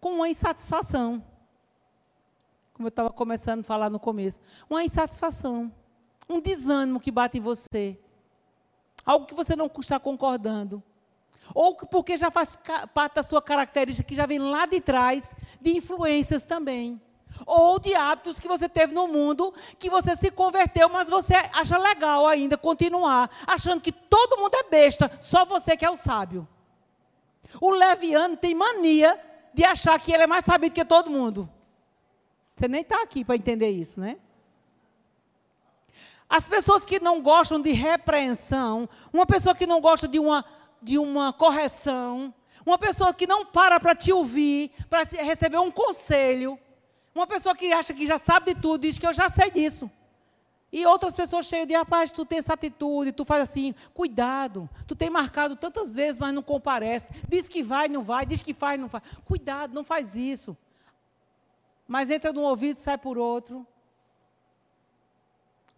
[0.00, 1.24] Com uma insatisfação.
[2.72, 4.40] Como eu estava começando a falar no começo.
[4.70, 5.74] Uma insatisfação.
[6.28, 7.98] Um desânimo que bate em você.
[9.04, 10.82] Algo que você não está concordando.
[11.54, 12.58] Ou porque já faz
[12.92, 17.00] parte da sua característica, que já vem lá de trás, de influências também
[17.46, 21.76] ou de hábitos que você teve no mundo, que você se converteu, mas você acha
[21.78, 26.48] legal ainda continuar, achando que todo mundo é besta, só você que é o sábio.
[27.60, 29.18] O leviano tem mania
[29.52, 31.48] de achar que ele é mais sábio que todo mundo.
[32.54, 34.18] Você nem está aqui para entender isso, né?
[36.28, 40.44] As pessoas que não gostam de repreensão, uma pessoa que não gosta de uma,
[40.82, 42.32] de uma correção,
[42.64, 46.58] uma pessoa que não para para te ouvir, para receber um conselho,
[47.14, 49.90] uma pessoa que acha que já sabe de tudo, diz que eu já sei disso.
[50.70, 54.68] E outras pessoas cheias de, rapaz, tu tem essa atitude, tu faz assim, cuidado.
[54.86, 57.10] Tu tem marcado tantas vezes, mas não comparece.
[57.26, 59.02] Diz que vai, não vai, diz que faz, não faz.
[59.24, 60.56] Cuidado, não faz isso.
[61.86, 63.66] Mas entra num ouvido sai por outro.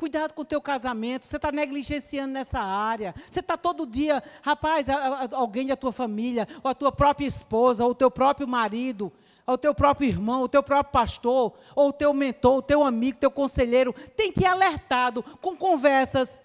[0.01, 3.15] Cuidado com o teu casamento, você está negligenciando nessa área.
[3.29, 4.87] Você está todo dia, rapaz,
[5.31, 9.13] alguém da tua família, ou a tua própria esposa, ou o teu próprio marido,
[9.47, 13.19] ao teu próprio irmão, o teu próprio pastor, ou o teu mentor, o teu amigo,
[13.19, 16.43] o teu conselheiro, tem que ir alertado com conversas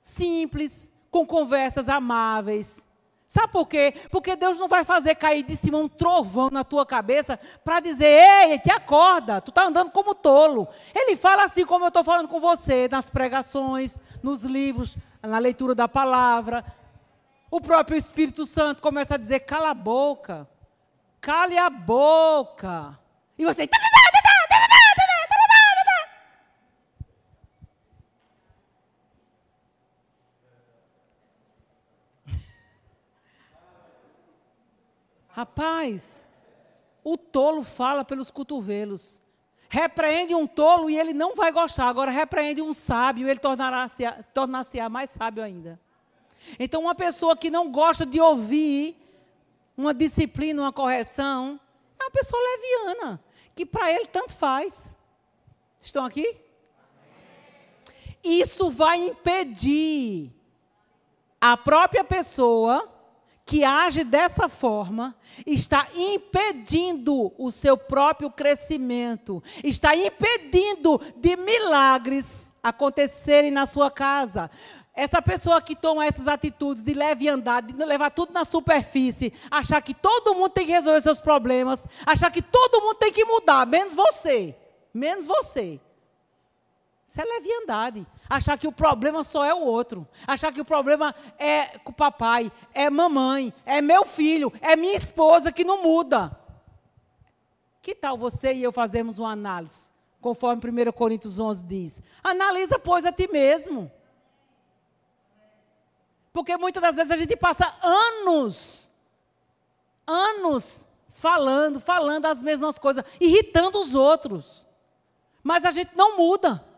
[0.00, 2.86] simples, com conversas amáveis.
[3.26, 3.94] Sabe por quê?
[4.10, 8.06] Porque Deus não vai fazer cair de cima um trovão na tua cabeça para dizer,
[8.06, 10.68] ei, que acorda, tu está andando como tolo.
[10.94, 15.74] Ele fala assim como eu estou falando com você, nas pregações, nos livros, na leitura
[15.74, 16.64] da palavra.
[17.50, 20.48] O próprio Espírito Santo começa a dizer, cala a boca.
[21.20, 22.98] Cale a boca.
[23.38, 23.68] E você.
[35.34, 36.28] Rapaz,
[37.02, 39.20] o tolo fala pelos cotovelos.
[39.68, 41.88] Repreende um tolo e ele não vai gostar.
[41.88, 45.80] Agora, repreende um sábio, ele tornará-se tornar mais sábio ainda.
[46.56, 48.96] Então, uma pessoa que não gosta de ouvir
[49.76, 51.58] uma disciplina, uma correção,
[51.98, 53.20] é uma pessoa leviana,
[53.56, 54.96] que para ele tanto faz.
[55.80, 56.38] Estão aqui?
[58.22, 60.30] Isso vai impedir
[61.40, 62.93] a própria pessoa
[63.46, 65.14] que age dessa forma
[65.46, 74.50] está impedindo o seu próprio crescimento, está impedindo de milagres acontecerem na sua casa.
[74.94, 79.92] Essa pessoa que toma essas atitudes de leviandade, de levar tudo na superfície, achar que
[79.92, 83.92] todo mundo tem que resolver seus problemas, achar que todo mundo tem que mudar, menos
[83.92, 84.56] você.
[84.94, 85.80] Menos você.
[87.14, 88.04] Isso é leviandade.
[88.28, 90.04] Achar que o problema só é o outro.
[90.26, 94.96] Achar que o problema é com o papai, é mamãe, é meu filho, é minha
[94.96, 96.36] esposa que não muda.
[97.80, 99.92] Que tal você e eu fazermos uma análise?
[100.20, 102.02] Conforme 1 Coríntios 11 diz.
[102.20, 103.92] Analisa, pois, a ti mesmo.
[106.32, 108.90] Porque muitas das vezes a gente passa anos,
[110.04, 114.66] anos falando, falando as mesmas coisas, irritando os outros.
[115.44, 116.73] Mas a gente não muda.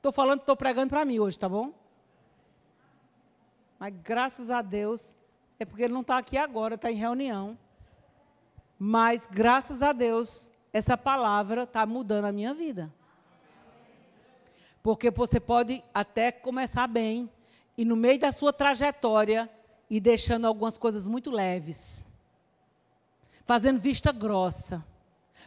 [0.00, 1.74] Estou falando, estou pregando para mim hoje, tá bom?
[3.78, 5.14] Mas graças a Deus,
[5.58, 7.58] é porque ele não está aqui agora, está em reunião.
[8.78, 12.90] Mas graças a Deus, essa palavra está mudando a minha vida.
[14.82, 17.28] Porque você pode até começar bem
[17.76, 19.50] e no meio da sua trajetória
[19.90, 22.08] ir deixando algumas coisas muito leves.
[23.44, 24.82] Fazendo vista grossa.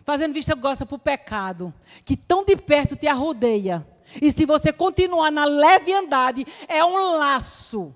[0.05, 1.73] fazendo vista grossa para o pecado,
[2.05, 3.87] que tão de perto te arrodeia.
[4.21, 7.93] E se você continuar na leviandade, é um laço,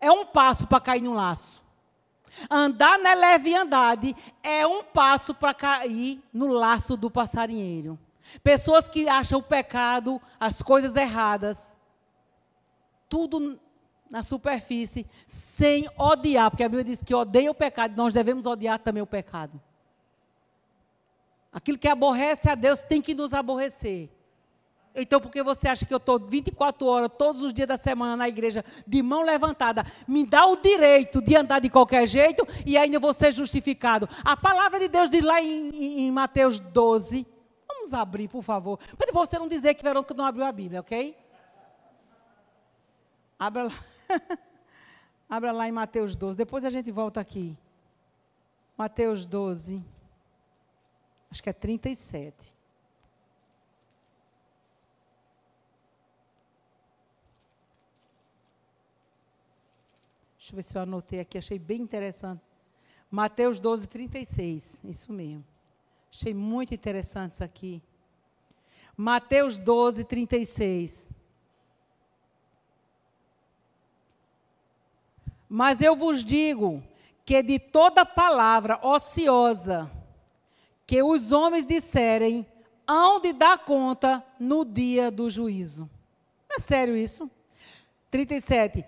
[0.00, 1.60] é um passo para cair no laço.
[2.48, 7.98] Andar na leviandade é um passo para cair no laço do passarinheiro.
[8.42, 11.76] Pessoas que acham o pecado, as coisas erradas,
[13.08, 13.58] tudo
[14.08, 18.78] na superfície, sem odiar, porque a Bíblia diz que odeia o pecado, nós devemos odiar
[18.78, 19.60] também o pecado.
[21.52, 24.08] Aquilo que aborrece a Deus tem que nos aborrecer.
[24.94, 28.28] Então, porque você acha que eu estou 24 horas, todos os dias da semana na
[28.28, 32.98] igreja, de mão levantada, me dá o direito de andar de qualquer jeito e ainda
[32.98, 34.08] vou ser justificado.
[34.24, 37.24] A palavra de Deus diz lá em, em, Mateus 12.
[37.68, 38.78] Vamos abrir, por favor.
[38.96, 41.16] Para depois você não dizer que Verônica não abriu a Bíblia, ok?
[43.38, 43.84] Abra lá.
[45.30, 46.36] Abra lá em Mateus 12.
[46.36, 47.56] Depois a gente volta aqui.
[48.76, 49.80] Mateus 12.
[51.30, 52.59] Acho que é 37.
[60.50, 62.42] Deixa eu ver se eu anotei aqui, achei bem interessante.
[63.08, 64.82] Mateus 12, 36.
[64.82, 65.44] Isso mesmo.
[66.12, 67.80] Achei muito interessante isso aqui.
[68.96, 71.06] Mateus 12, 36.
[75.48, 76.82] Mas eu vos digo
[77.24, 79.88] que de toda palavra ociosa
[80.84, 82.44] que os homens disserem,
[82.88, 85.88] hão de dar conta no dia do juízo.
[86.50, 87.30] É sério isso?
[88.10, 88.84] 37.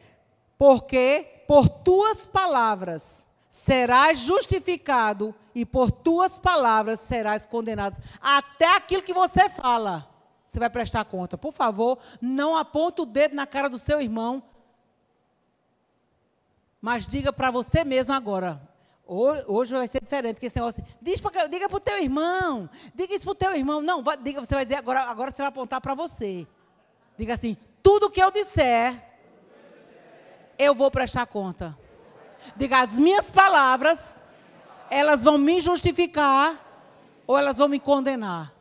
[0.59, 8.03] Porque por tuas palavras serás justificado e por tuas palavras serás condenado.
[8.21, 10.09] Até aquilo que você fala,
[10.47, 11.37] você vai prestar conta.
[11.37, 14.43] Por favor, não aponta o dedo na cara do seu irmão,
[16.81, 18.61] mas diga para você mesmo agora.
[19.05, 22.71] Hoje vai ser diferente, porque esse negócio assim, diz pra, diga para o teu irmão,
[22.95, 23.83] diga isso para o teu irmão.
[23.83, 26.47] Não, vai, diga, você vai dizer, agora, agora você vai apontar para você.
[27.19, 29.12] Diga assim, tudo que eu disser,
[30.63, 31.77] eu vou prestar conta.
[32.57, 34.23] Diga, as minhas palavras,
[34.91, 36.59] elas vão me justificar
[37.27, 38.53] ou elas vão me condenar.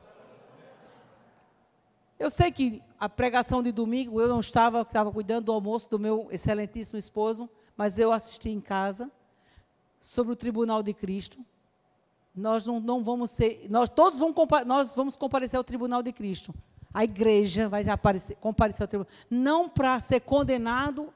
[2.17, 5.97] Eu sei que a pregação de domingo, eu não estava, estava cuidando do almoço do
[5.97, 9.11] meu excelentíssimo esposo, mas eu assisti em casa
[9.99, 11.43] sobre o tribunal de Cristo.
[12.35, 14.35] Nós não, não vamos ser, nós todos vamos,
[14.65, 16.53] nós vamos comparecer ao tribunal de Cristo.
[16.93, 21.11] A igreja vai aparecer, comparecer ao tribunal, não para ser condenado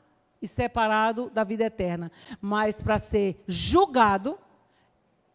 [0.46, 4.40] e separado da vida eterna, mas para ser julgado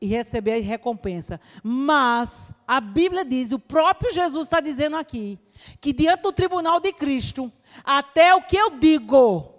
[0.01, 1.38] e receber a recompensa.
[1.62, 5.38] Mas a Bíblia diz, o próprio Jesus está dizendo aqui,
[5.81, 7.53] que diante do tribunal de Cristo,
[7.85, 9.53] até o que eu digo,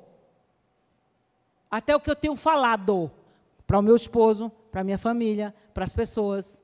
[1.70, 3.12] até o que eu tenho falado
[3.68, 6.62] para o meu esposo, para a minha família, para as pessoas,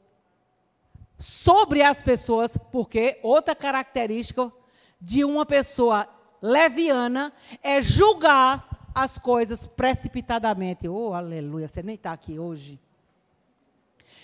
[1.18, 4.52] sobre as pessoas, porque outra característica
[5.00, 6.08] de uma pessoa
[6.42, 8.67] leviana é julgar
[8.98, 10.88] as coisas precipitadamente.
[10.88, 12.80] Oh, aleluia, você nem está aqui hoje.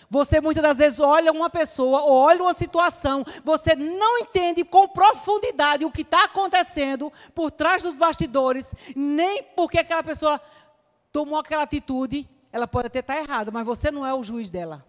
[0.09, 4.87] Você muitas das vezes olha uma pessoa ou olha uma situação, você não entende com
[4.87, 10.41] profundidade o que está acontecendo por trás dos bastidores, nem porque aquela pessoa
[11.11, 12.27] tomou aquela atitude.
[12.51, 14.83] Ela pode até estar errada, mas você não é o juiz dela.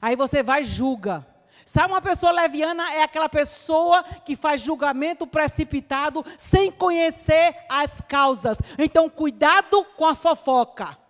[0.00, 1.26] Aí você vai julga.
[1.64, 8.58] Sabe, uma pessoa leviana é aquela pessoa que faz julgamento precipitado sem conhecer as causas.
[8.78, 11.04] Então, cuidado com a fofoca.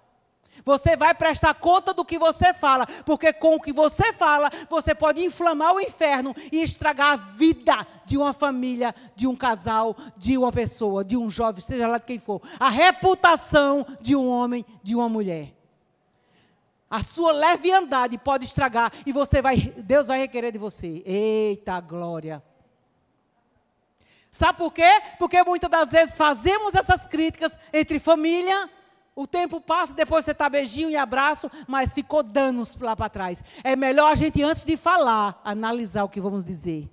[0.64, 4.94] Você vai prestar conta do que você fala, porque com o que você fala, você
[4.94, 10.38] pode inflamar o inferno e estragar a vida de uma família, de um casal, de
[10.38, 12.40] uma pessoa, de um jovem, seja lá de quem for.
[12.58, 15.52] A reputação de um homem, de uma mulher.
[16.94, 21.02] A sua leviandade pode estragar e você vai, Deus vai requerer de você.
[21.04, 22.40] Eita glória.
[24.30, 25.02] Sabe por quê?
[25.18, 28.70] Porque muitas das vezes fazemos essas críticas entre família,
[29.12, 33.42] o tempo passa, depois você está beijinho e abraço, mas ficou danos lá para trás.
[33.64, 36.88] É melhor a gente, antes de falar, analisar o que vamos dizer.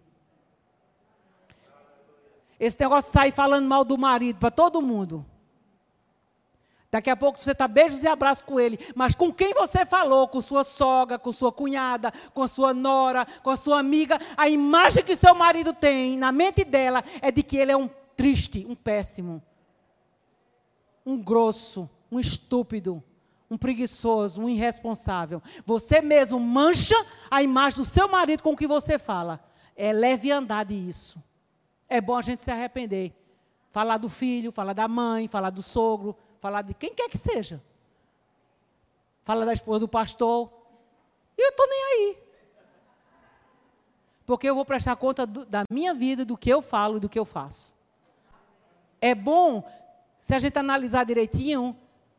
[2.59, 5.23] Esse negócio de sair falando mal do marido para todo mundo.
[6.91, 8.77] Daqui a pouco você está beijos e abraços com ele.
[8.93, 10.27] Mas com quem você falou?
[10.27, 14.19] Com sua sogra, com sua cunhada, com sua nora, com sua amiga.
[14.35, 17.89] A imagem que seu marido tem na mente dela é de que ele é um
[18.13, 19.41] triste, um péssimo,
[21.05, 23.01] um grosso, um estúpido,
[23.49, 25.41] um preguiçoso, um irresponsável.
[25.65, 26.95] Você mesmo mancha
[27.29, 29.39] a imagem do seu marido com o que você fala.
[29.77, 31.23] É leviandade isso.
[31.87, 33.13] É bom a gente se arrepender.
[33.71, 37.61] Falar do filho, falar da mãe, falar do sogro falar de quem quer que seja.
[39.23, 40.51] Fala da esposa do pastor.
[41.37, 42.17] E eu estou nem aí.
[44.25, 47.07] Porque eu vou prestar conta do, da minha vida, do que eu falo e do
[47.07, 47.73] que eu faço.
[48.99, 49.63] É bom,
[50.17, 51.77] se a gente analisar direitinho,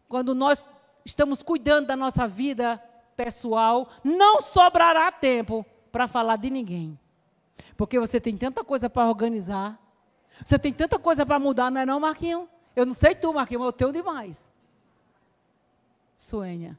[0.09, 0.65] quando nós
[1.05, 2.83] estamos cuidando da nossa vida
[3.17, 6.99] pessoal, não sobrará tempo para falar de ninguém.
[7.77, 9.79] Porque você tem tanta coisa para organizar,
[10.45, 12.49] você tem tanta coisa para mudar, não é não, Marquinho?
[12.75, 14.51] Eu não sei tu, Marquinhos, mas eu tenho demais.
[16.17, 16.79] Suênia.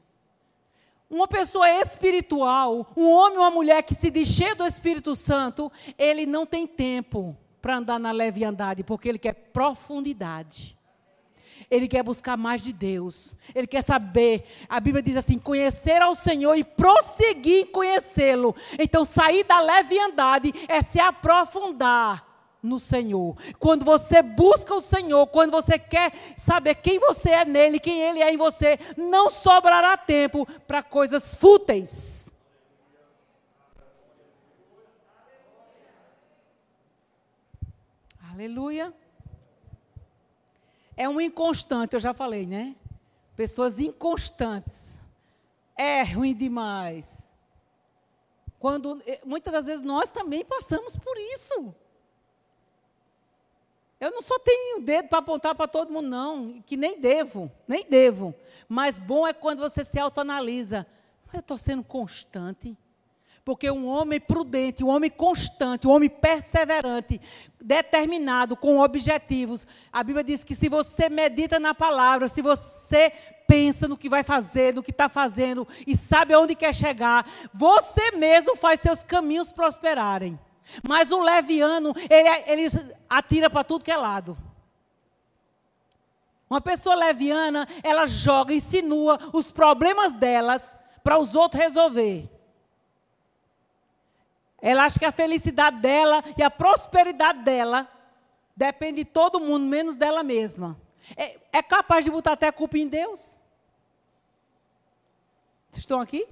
[1.08, 5.70] Uma pessoa espiritual, um homem ou uma mulher que se diz cheio do Espírito Santo,
[5.98, 10.76] ele não tem tempo para andar na leviandade, porque ele quer profundidade.
[11.70, 13.36] Ele quer buscar mais de Deus.
[13.54, 14.44] Ele quer saber.
[14.68, 18.54] A Bíblia diz assim: conhecer ao Senhor e prosseguir em conhecê-lo.
[18.78, 22.33] Então, sair da leviandade é se aprofundar
[22.64, 23.36] no Senhor.
[23.58, 28.22] Quando você busca o Senhor, quando você quer saber quem você é nele, quem ele
[28.22, 32.32] é em você, não sobrará tempo para coisas fúteis.
[38.32, 38.92] Aleluia.
[40.96, 42.74] É um inconstante, eu já falei, né?
[43.36, 45.00] Pessoas inconstantes.
[45.76, 47.28] É ruim demais.
[48.58, 51.74] Quando eh, muitas das vezes nós também passamos por isso.
[54.00, 57.86] Eu não só tenho dedo para apontar para todo mundo, não, que nem devo, nem
[57.88, 58.34] devo.
[58.68, 60.86] Mas bom é quando você se autoanalisa.
[61.32, 62.76] Eu estou sendo constante.
[63.44, 67.20] Porque um homem prudente, um homem constante, um homem perseverante,
[67.60, 69.66] determinado, com objetivos.
[69.92, 73.12] A Bíblia diz que se você medita na palavra, se você
[73.46, 78.12] pensa no que vai fazer, no que está fazendo e sabe aonde quer chegar, você
[78.12, 80.38] mesmo faz seus caminhos prosperarem.
[80.86, 84.36] Mas o leviano, ele, ele atira para tudo que é lado.
[86.48, 92.30] Uma pessoa leviana, ela joga, insinua os problemas delas para os outros resolver.
[94.60, 97.88] Ela acha que a felicidade dela e a prosperidade dela
[98.56, 100.80] depende de todo mundo, menos dela mesma.
[101.16, 103.38] É, é capaz de botar até a culpa em Deus?
[105.76, 106.26] Estão aqui?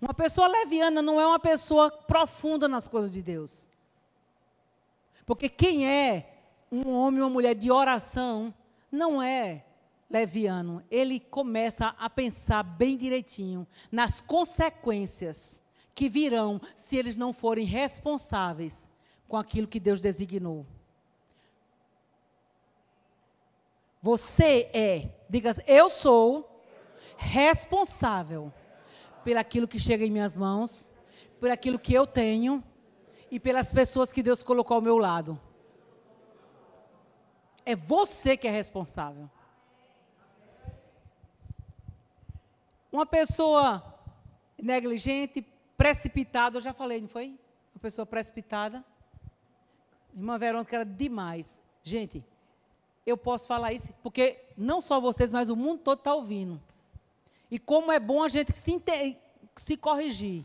[0.00, 3.68] Uma pessoa leviana não é uma pessoa profunda nas coisas de Deus.
[5.26, 6.38] Porque quem é
[6.72, 8.54] um homem ou uma mulher de oração
[8.90, 9.64] não é
[10.08, 10.82] leviano.
[10.90, 15.62] Ele começa a pensar bem direitinho nas consequências
[15.94, 18.88] que virão se eles não forem responsáveis
[19.28, 20.66] com aquilo que Deus designou.
[24.02, 26.64] Você é, diga, eu sou
[27.18, 28.50] responsável
[29.24, 30.92] pelaquilo que chega em minhas mãos,
[31.38, 32.62] por aquilo que eu tenho
[33.30, 35.40] e pelas pessoas que Deus colocou ao meu lado.
[37.64, 39.30] É você que é responsável.
[42.90, 43.84] Uma pessoa
[44.60, 45.46] negligente,
[45.76, 47.38] precipitado, eu já falei, não foi?
[47.74, 48.84] Uma pessoa precipitada.
[50.14, 51.62] Irmã Verônica era demais.
[51.82, 52.24] Gente,
[53.06, 56.60] eu posso falar isso porque não só vocês, mas o mundo todo está ouvindo.
[57.50, 58.82] E como é bom a gente se,
[59.56, 60.44] se corrigir.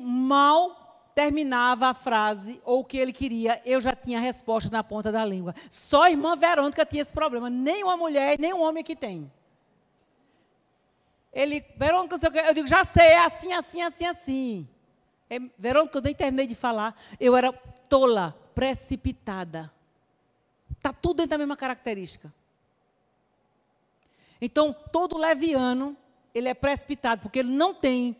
[0.00, 0.78] Mal
[1.14, 5.10] terminava a frase ou o que ele queria, eu já tinha a resposta na ponta
[5.10, 5.52] da língua.
[5.68, 7.50] Só a irmã Verônica tinha esse problema.
[7.50, 9.30] Nem uma mulher, nem um homem que tem.
[11.32, 12.16] Ele, Verônica,
[12.46, 14.68] eu digo, já sei, é assim, assim, assim, assim.
[15.58, 16.94] Verônica, eu nem terminei de falar.
[17.18, 17.52] Eu era
[17.88, 19.72] tola, precipitada.
[20.76, 22.32] Está tudo dentro da mesma característica.
[24.40, 25.96] Então, todo leviano,
[26.34, 28.16] ele é precipitado, porque ele não tem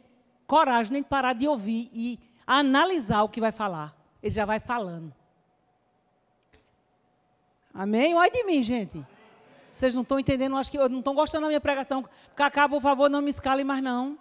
[0.47, 3.95] coragem nem de parar de ouvir e analisar o que vai falar.
[4.23, 5.14] Ele já vai falando.
[7.73, 8.14] Amém?
[8.14, 9.05] Olha de mim, gente.
[9.73, 12.05] Vocês não estão entendendo, acho que não estão gostando da minha pregação.
[12.35, 14.19] Cacá, por favor, não me escale mais não.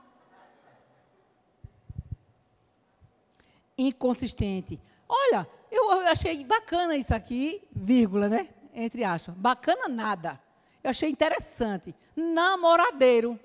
[3.76, 4.80] Inconsistente.
[5.10, 8.50] Olha, eu achei bacana isso aqui, vírgula, né?
[8.74, 9.34] Entre aspas.
[9.34, 10.39] Bacana nada.
[10.88, 11.94] Eu achei interessante.
[12.16, 13.38] Namoradeiro.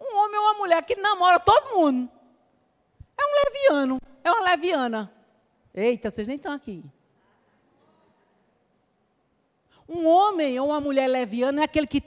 [0.00, 2.10] Um homem ou uma mulher que namora todo mundo.
[3.18, 4.00] É um leviano.
[4.24, 5.12] É uma leviana.
[5.74, 6.82] Eita, vocês nem estão aqui.
[9.86, 12.00] Um homem ou uma mulher leviana é aquele que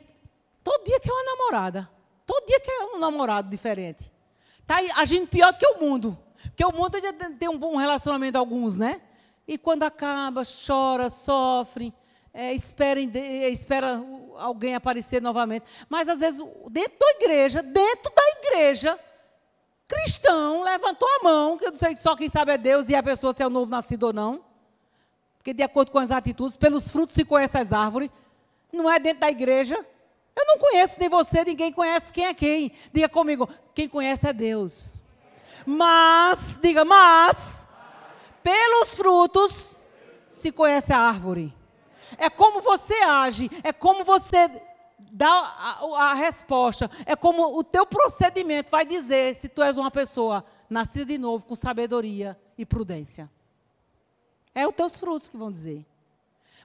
[0.64, 1.88] todo dia quer uma namorada.
[2.26, 4.12] Todo dia quer um namorado diferente.
[4.60, 6.18] Está agindo pior do que o mundo.
[6.46, 7.00] Porque o mundo
[7.38, 9.04] tem um bom relacionamento, alguns, né?
[9.48, 11.94] E quando acaba, chora, sofre,
[12.34, 14.04] é, espera, é, espera
[14.40, 15.66] alguém aparecer novamente.
[15.90, 19.00] Mas às vezes, dentro da igreja, dentro da igreja,
[19.88, 23.04] cristão levantou a mão, que eu não sei só quem sabe é Deus e a
[23.04, 24.44] pessoa se é o novo nascido ou não.
[25.38, 28.10] Porque, de acordo com as atitudes, pelos frutos se conhece as árvores.
[28.72, 29.76] Não é dentro da igreja.
[30.36, 32.72] Eu não conheço nem você, ninguém conhece quem é quem.
[32.94, 34.94] Diga comigo, quem conhece é Deus.
[35.66, 37.68] Mas, diga, mas,
[38.44, 39.78] pelos frutos
[40.30, 41.57] se conhece a árvore.
[42.18, 44.50] É como você age, é como você
[45.12, 49.92] dá a, a, resposta, é como o teu procedimento vai dizer se tu és uma
[49.92, 53.30] pessoa nascida de novo com sabedoria e prudência.
[54.54, 55.86] É os teus frutos que vão dizer.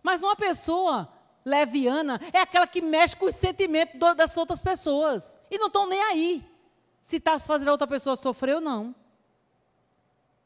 [0.02, 1.08] Mas uma pessoa
[1.44, 5.38] leviana é aquela que mexe com os sentimentos das outras pessoas.
[5.50, 6.52] E não estão nem aí
[7.00, 8.94] se está fazendo a outra pessoa sofrer ou não.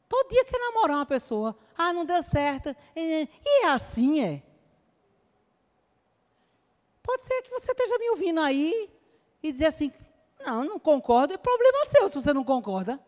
[0.09, 1.57] Todo dia quer namorar uma pessoa.
[1.77, 2.75] Ah, não deu certo.
[2.95, 3.27] E
[3.63, 4.43] é assim, é.
[7.07, 8.89] Pode ser que você esteja me ouvindo aí
[9.41, 9.93] e dizer assim:
[10.45, 12.99] não, não concordo, é problema seu se você não concorda.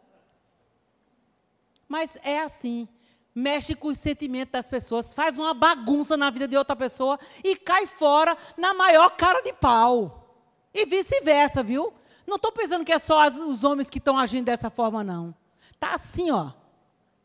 [1.86, 2.88] Mas é assim.
[3.36, 7.58] Mexe com os sentimentos das pessoas, faz uma bagunça na vida de outra pessoa e
[7.58, 10.34] cai fora na maior cara de pau.
[10.74, 11.94] E vice-versa, viu?
[12.26, 15.36] Não estou pensando que é só as, os homens que estão agindo dessa forma, não.
[15.78, 16.52] Tá assim, ó.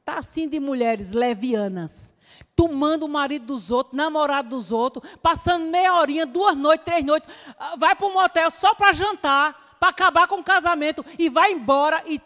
[0.05, 2.14] Tá assim de mulheres levianas.
[2.57, 7.29] Tomando o marido dos outros, namorado dos outros, passando meia horinha, duas noites, três noites,
[7.59, 11.53] ah, vai para um motel só para jantar, para acabar com o casamento e vai
[11.53, 12.21] embora e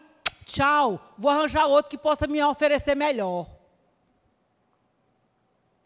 [0.45, 3.47] tchau, vou arranjar outro que possa me oferecer melhor.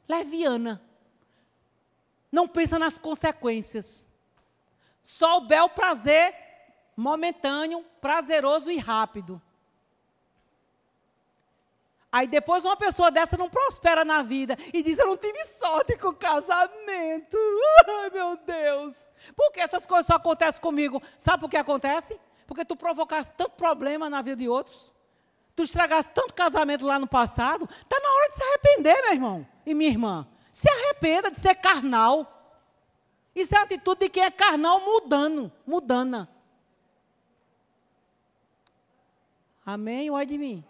[0.08, 0.80] Leviana.
[2.30, 4.08] Não pensa nas consequências.
[5.02, 6.34] Só o bel prazer
[6.96, 9.40] momentâneo, prazeroso e rápido.
[12.12, 15.96] Aí depois uma pessoa dessa não prospera na vida e diz: Eu não tive sorte
[15.96, 17.38] com o casamento.
[17.88, 19.10] Ai, meu Deus.
[19.34, 21.02] Por que essas coisas só acontecem comigo?
[21.16, 22.20] Sabe por que acontece?
[22.46, 24.92] Porque tu provocaste tanto problema na vida de outros.
[25.56, 27.64] Tu estragaste tanto casamento lá no passado.
[27.64, 30.28] Está na hora de se arrepender, meu irmão e minha irmã.
[30.52, 32.28] Se arrependa de ser carnal.
[33.34, 36.28] Isso é a atitude de quem é carnal mudando, mudando.
[39.64, 40.10] Amém?
[40.10, 40.62] Olha de mim.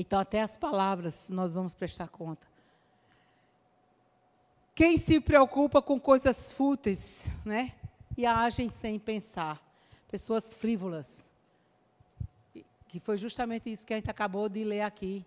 [0.00, 2.48] Então, até as palavras nós vamos prestar conta.
[4.74, 7.74] Quem se preocupa com coisas fúteis, né?
[8.16, 9.62] E agem sem pensar.
[10.10, 11.22] Pessoas frívolas.
[12.88, 15.22] Que foi justamente isso que a gente acabou de ler aqui.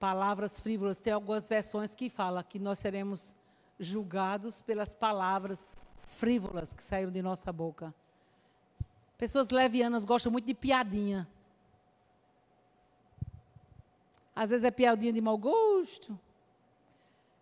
[0.00, 0.98] Palavras frívolas.
[0.98, 3.36] Tem algumas versões que falam que nós seremos
[3.78, 7.94] julgados pelas palavras frívolas que saíram de nossa boca.
[9.18, 11.28] Pessoas levianas gostam muito de piadinha.
[14.36, 16.16] Às vezes é piadinha de mau gosto.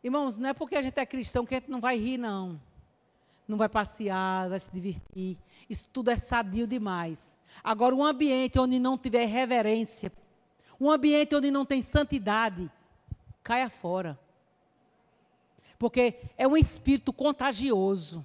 [0.03, 2.61] Irmãos, não é porque a gente é cristão que a gente não vai rir, não.
[3.49, 5.37] Não vai passear, vai se divertir.
[5.69, 7.37] Isso tudo é sadio demais.
[7.65, 10.13] Agora, um ambiente onde não tiver reverência,
[10.81, 12.71] um ambiente onde não tem santidade,
[13.43, 14.17] caia fora.
[15.77, 18.25] Porque é um espírito contagioso.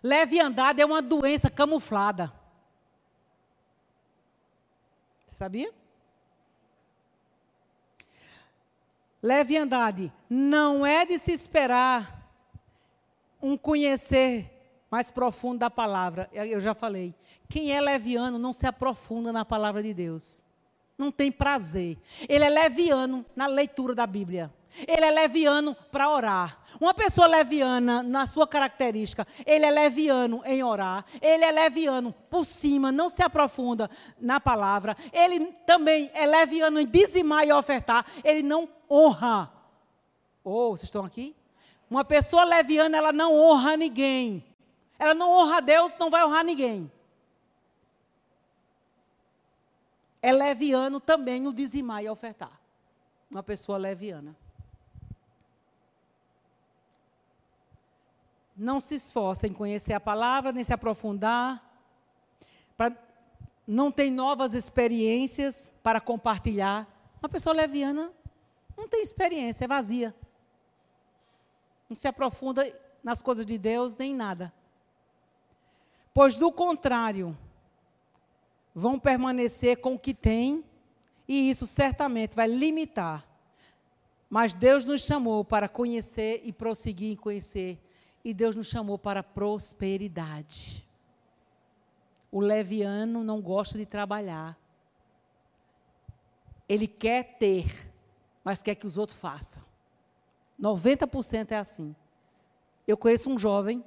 [0.00, 2.32] Leviandade é uma doença camuflada.
[5.26, 5.72] Sabia?
[9.24, 12.30] Leviandade não é de se esperar
[13.40, 14.50] um conhecer
[14.90, 16.28] mais profundo da palavra.
[16.30, 17.14] Eu já falei.
[17.48, 20.42] Quem é leviano não se aprofunda na palavra de Deus.
[20.98, 21.96] Não tem prazer.
[22.28, 24.52] Ele é leviano na leitura da Bíblia.
[24.86, 26.60] Ele é leviano para orar.
[26.78, 32.44] Uma pessoa leviana, na sua característica, ele é leviano em orar, ele é leviano por
[32.44, 33.88] cima, não se aprofunda
[34.20, 34.96] na palavra.
[35.12, 39.52] Ele também é leviano em dizimar e ofertar, ele não honra.
[40.42, 41.34] Ou, oh, vocês estão aqui?
[41.88, 44.44] Uma pessoa leviana, ela não honra ninguém.
[44.98, 46.90] Ela não honra Deus, não vai honrar ninguém.
[50.22, 52.60] É leviano também no dizimar e ofertar.
[53.30, 54.36] Uma pessoa leviana.
[58.56, 61.62] não se esforça em conhecer a palavra, nem se aprofundar,
[62.76, 62.92] pra,
[63.66, 66.86] não tem novas experiências para compartilhar.
[67.20, 68.12] Uma pessoa leviana
[68.76, 70.14] não tem experiência, é vazia.
[71.88, 72.70] Não se aprofunda
[73.02, 74.52] nas coisas de Deus nem nada.
[76.12, 77.36] Pois, do contrário,
[78.74, 80.64] vão permanecer com o que têm,
[81.26, 83.26] e isso certamente vai limitar.
[84.28, 87.78] Mas Deus nos chamou para conhecer e prosseguir em conhecer
[88.24, 90.82] e Deus nos chamou para prosperidade.
[92.32, 94.58] O leviano não gosta de trabalhar.
[96.66, 97.92] Ele quer ter,
[98.44, 99.62] mas quer que os outros façam.
[100.60, 101.96] 90% é assim.
[102.86, 103.82] Eu conheço um jovem,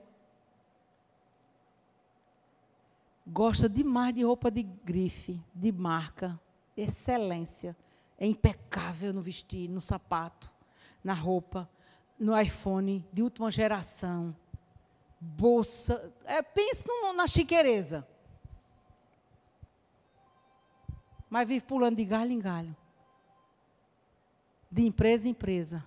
[3.26, 6.40] gosta demais de roupa de grife, de marca,
[6.76, 7.78] excelência.
[8.18, 10.52] É impecável no vestir, no sapato,
[11.04, 11.70] na roupa
[12.20, 14.36] no iPhone de última geração,
[15.20, 16.86] bolsa, é, pense
[17.16, 18.08] na chiqueireza.
[21.30, 22.76] Mas vive pulando de galho em galho.
[24.72, 25.84] De empresa em empresa.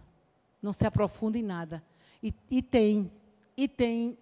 [0.62, 1.82] Não se aprofunda em nada.
[2.22, 3.10] E, e tem,
[3.56, 4.18] e tem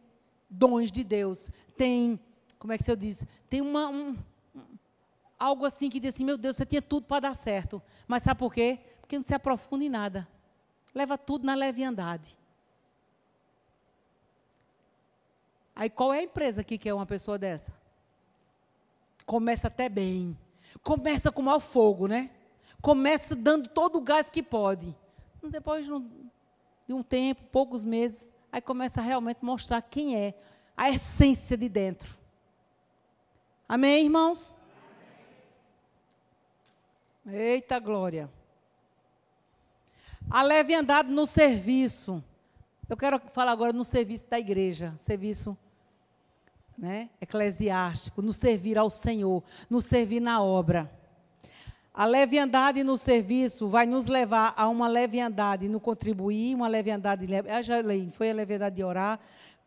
[0.48, 1.50] dons de Deus.
[1.76, 2.18] Tem,
[2.58, 3.24] como é que você diz?
[3.48, 4.16] Tem uma, um,
[5.38, 7.82] algo assim que diz assim, meu Deus, você tinha tudo para dar certo.
[8.06, 8.78] Mas sabe por quê?
[9.00, 10.28] Porque não se aprofunda em nada.
[10.94, 12.36] Leva tudo na leviandade.
[15.74, 17.72] Aí qual é a empresa que quer uma pessoa dessa?
[19.24, 20.36] Começa até bem.
[20.82, 22.30] Começa com mau fogo, né?
[22.80, 24.94] Começa dando todo o gás que pode.
[25.42, 30.34] Depois de um tempo, poucos meses, aí começa a realmente mostrar quem é,
[30.76, 32.16] a essência de dentro.
[33.68, 34.56] Amém, irmãos?
[37.26, 38.30] Eita glória.
[40.30, 42.24] A leve andado no serviço.
[42.88, 45.56] Eu quero falar agora no serviço da igreja, serviço
[46.76, 50.90] né, eclesiástico, no servir ao Senhor, no servir na obra.
[51.98, 57.62] A leviandade no serviço vai nos levar a uma leviandade no contribuir, uma leviandade, eu
[57.64, 59.18] já leio, foi a leviandade de orar,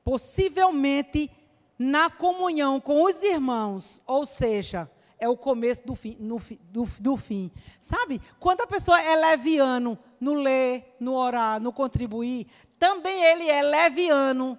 [0.02, 1.30] possivelmente
[1.78, 7.18] na comunhão com os irmãos, ou seja, é o começo do fim, no, do, do
[7.18, 7.52] fim.
[7.78, 8.22] Sabe?
[8.40, 12.48] Quando a pessoa é leviano no ler, no orar, no contribuir,
[12.80, 14.58] também ele é leviano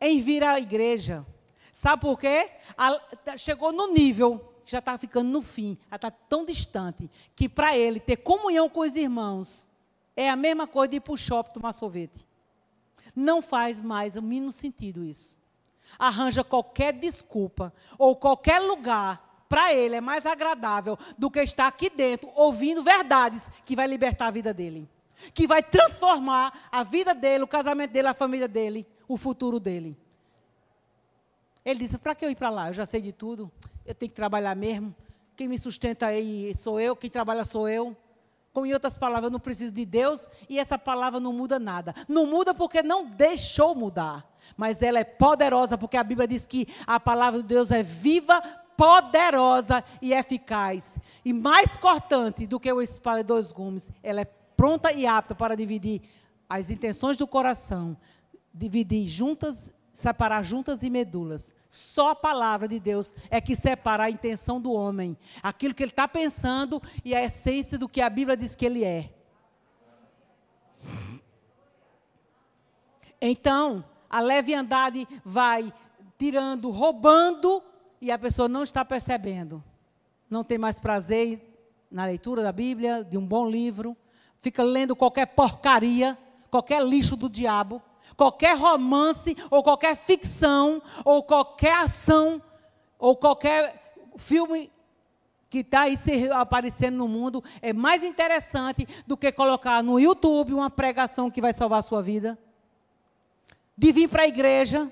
[0.00, 1.24] em vir à igreja.
[1.72, 2.50] Sabe por quê?
[2.76, 7.76] A, tá, chegou no nível, já está ficando no fim, está tão distante, que para
[7.76, 9.68] ele ter comunhão com os irmãos
[10.16, 12.26] é a mesma coisa de ir para o shopping tomar sorvete.
[13.14, 15.36] Não faz mais o mínimo sentido isso.
[15.98, 21.90] Arranja qualquer desculpa ou qualquer lugar para ele é mais agradável do que estar aqui
[21.90, 24.88] dentro ouvindo verdades que vai libertar a vida dele,
[25.34, 29.94] que vai transformar a vida dele, o casamento dele, a família dele, o futuro dele.
[31.64, 32.68] Ele disse: Para que eu ir para lá?
[32.68, 33.50] Eu já sei de tudo.
[33.84, 34.94] Eu tenho que trabalhar mesmo.
[35.36, 37.96] Quem me sustenta aí sou eu, quem trabalha sou eu.
[38.52, 41.94] Como em outras palavras, eu não preciso de Deus e essa palavra não muda nada.
[42.06, 44.30] Não muda porque não deixou mudar.
[44.56, 48.42] Mas ela é poderosa, porque a Bíblia diz que a palavra de Deus é viva,
[48.76, 50.98] poderosa e eficaz.
[51.24, 53.90] E mais cortante do que o espada de dois gumes.
[54.02, 56.02] Ela é pronta e apta para dividir
[56.46, 57.96] as intenções do coração,
[58.52, 61.54] dividir juntas separar juntas e medulas.
[61.68, 65.90] Só a palavra de Deus é que separa a intenção do homem, aquilo que ele
[65.90, 69.12] está pensando e a essência do que a Bíblia diz que ele é.
[73.20, 75.72] Então, a leviandade vai
[76.18, 77.62] tirando, roubando,
[78.00, 79.62] e a pessoa não está percebendo.
[80.28, 81.40] Não tem mais prazer
[81.90, 83.96] na leitura da Bíblia, de um bom livro,
[84.40, 86.18] fica lendo qualquer porcaria,
[86.50, 87.80] qualquer lixo do diabo
[88.16, 92.42] qualquer romance, ou qualquer ficção, ou qualquer ação,
[92.98, 94.70] ou qualquer filme
[95.48, 95.96] que está aí
[96.32, 101.52] aparecendo no mundo é mais interessante do que colocar no YouTube uma pregação que vai
[101.52, 102.38] salvar a sua vida.
[103.76, 104.90] De vir para a igreja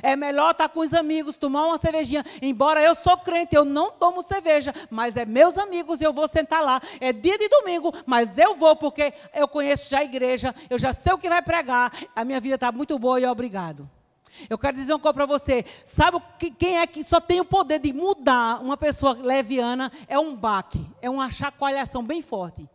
[0.00, 2.24] é melhor estar tá com os amigos, tomar uma cervejinha.
[2.40, 6.28] Embora eu sou crente, eu não tomo cerveja, mas é meus amigos e eu vou
[6.28, 6.80] sentar lá.
[7.00, 10.92] É dia de domingo, mas eu vou porque eu conheço já a igreja, eu já
[10.92, 11.92] sei o que vai pregar.
[12.14, 13.88] A minha vida está muito boa e obrigado.
[14.48, 15.64] Eu quero dizer uma coisa para você.
[15.84, 16.20] Sabe
[16.58, 19.92] quem é que só tem o poder de mudar uma pessoa leviana?
[20.08, 22.68] É um baque, é uma chacoalhação bem forte.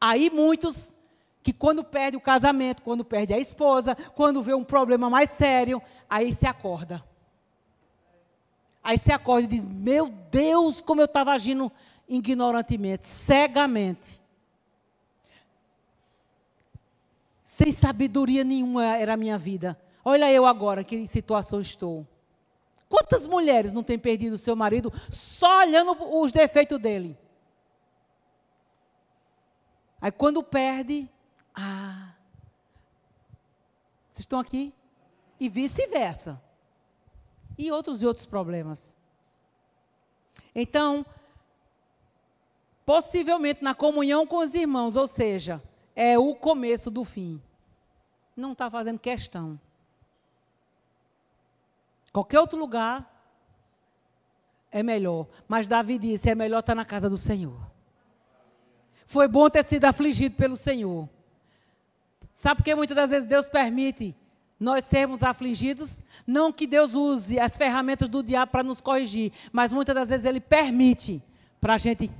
[0.00, 0.94] Aí muitos
[1.42, 5.82] que quando perde o casamento, quando perde a esposa, quando vê um problema mais sério,
[6.08, 7.02] aí se acorda.
[8.82, 11.70] Aí se acorda e diz: Meu Deus, como eu estava agindo
[12.08, 14.20] ignorantemente, cegamente.
[17.42, 19.78] Sem sabedoria nenhuma era a minha vida.
[20.04, 22.06] Olha eu agora, que situação estou.
[22.88, 27.16] Quantas mulheres não têm perdido o seu marido só olhando os defeitos dele?
[30.00, 31.08] Aí quando perde,
[31.54, 32.12] ah,
[34.10, 34.72] vocês estão aqui?
[35.40, 36.40] E vice-versa.
[37.56, 38.96] E outros e outros problemas.
[40.54, 41.04] Então,
[42.84, 45.62] possivelmente na comunhão com os irmãos, ou seja,
[45.96, 47.40] é o começo do fim.
[48.36, 49.58] Não está fazendo questão.
[52.12, 53.10] Qualquer outro lugar
[54.70, 55.26] é melhor.
[55.48, 57.58] Mas Davi disse: é melhor estar na casa do Senhor.
[59.06, 61.08] Foi bom ter sido afligido pelo Senhor.
[62.32, 64.16] Sabe por que muitas das vezes Deus permite
[64.58, 66.02] nós sermos afligidos?
[66.26, 70.24] Não que Deus use as ferramentas do diabo para nos corrigir, mas muitas das vezes
[70.24, 71.22] Ele permite
[71.60, 72.10] para a gente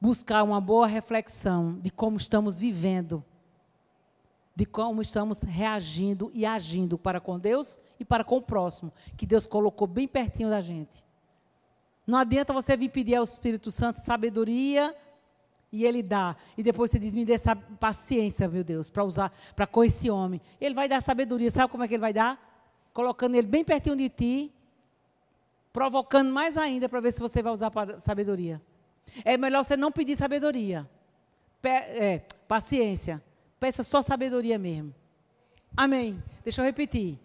[0.00, 3.24] buscar uma boa reflexão de como estamos vivendo,
[4.54, 9.26] de como estamos reagindo e agindo para com Deus e para com o próximo, que
[9.26, 11.04] Deus colocou bem pertinho da gente.
[12.06, 14.94] Não adianta você vir pedir ao Espírito Santo sabedoria
[15.72, 16.36] e ele dá.
[16.56, 20.10] E depois você diz: me dê essa paciência, meu Deus, para usar, para com esse
[20.10, 20.40] homem.
[20.60, 21.50] Ele vai dar sabedoria.
[21.50, 22.38] Sabe como é que ele vai dar?
[22.92, 24.52] Colocando ele bem pertinho de ti,
[25.72, 28.60] provocando mais ainda para ver se você vai usar sabedoria.
[29.24, 30.88] É melhor você não pedir sabedoria.
[31.60, 33.22] Pe é, paciência.
[33.58, 34.94] Peça só sabedoria mesmo.
[35.76, 36.22] Amém.
[36.44, 37.18] Deixa eu repetir.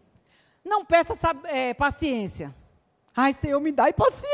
[0.64, 1.14] Não peça
[1.46, 2.54] é, paciência.
[3.16, 4.30] Ai, Senhor, me dá paciência.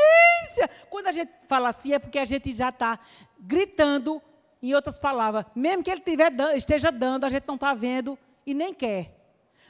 [0.88, 2.98] Quando a gente fala assim, é porque a gente já está
[3.38, 4.22] gritando,
[4.62, 8.52] em outras palavras, mesmo que ele tiver, esteja dando, a gente não está vendo e
[8.52, 9.16] nem quer.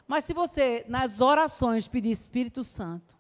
[0.06, 3.14] Mas se você, nas orações, pedir Espírito Santo,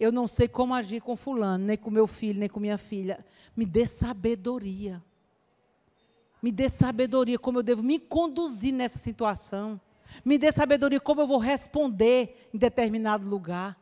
[0.00, 3.24] eu não sei como agir com fulano, nem com meu filho, nem com minha filha,
[3.54, 5.02] me dê sabedoria.
[6.40, 9.78] Me dê sabedoria como eu devo me conduzir nessa situação.
[10.24, 13.76] Me dê sabedoria como eu vou responder em determinado lugar.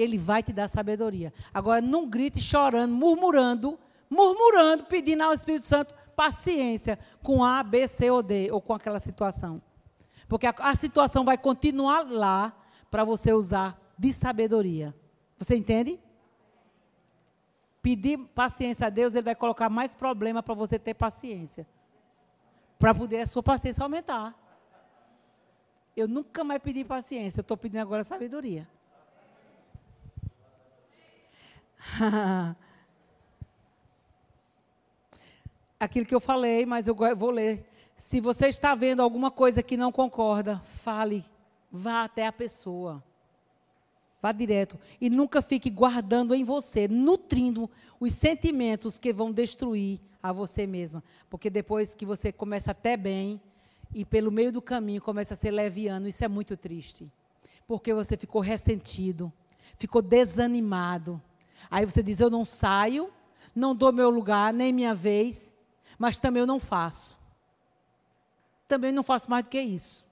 [0.00, 1.32] Ele vai te dar sabedoria.
[1.52, 3.78] Agora, não grite chorando, murmurando,
[4.08, 9.00] murmurando, pedindo ao Espírito Santo paciência com A, B, C ou D, ou com aquela
[9.00, 9.60] situação.
[10.28, 12.56] Porque a, a situação vai continuar lá
[12.90, 14.94] para você usar de sabedoria.
[15.38, 16.00] Você entende?
[17.82, 21.66] Pedir paciência a Deus, Ele vai colocar mais problema para você ter paciência
[22.78, 24.34] para poder a sua paciência aumentar.
[25.96, 28.68] Eu nunca mais pedi paciência, eu estou pedindo agora sabedoria.
[35.80, 37.64] Aquilo que eu falei, mas eu vou ler.
[37.96, 41.24] Se você está vendo alguma coisa que não concorda, fale,
[41.70, 43.02] vá até a pessoa.
[44.20, 44.78] Vá direto.
[45.00, 47.70] E nunca fique guardando em você, nutrindo
[48.00, 51.02] os sentimentos que vão destruir a você mesma.
[51.30, 53.40] Porque depois que você começa até bem
[53.94, 57.10] e pelo meio do caminho começa a ser leviano, isso é muito triste.
[57.66, 59.32] Porque você ficou ressentido,
[59.78, 61.22] ficou desanimado.
[61.70, 63.12] Aí você diz: Eu não saio,
[63.54, 65.54] não dou meu lugar, nem minha vez,
[65.98, 67.18] mas também eu não faço.
[68.66, 70.06] Também não faço mais do que isso.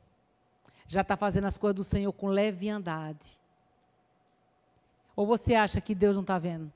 [0.88, 3.38] Já está fazendo as coisas do Senhor com leviandade.
[5.14, 6.72] Ou você acha que Deus não está vendo?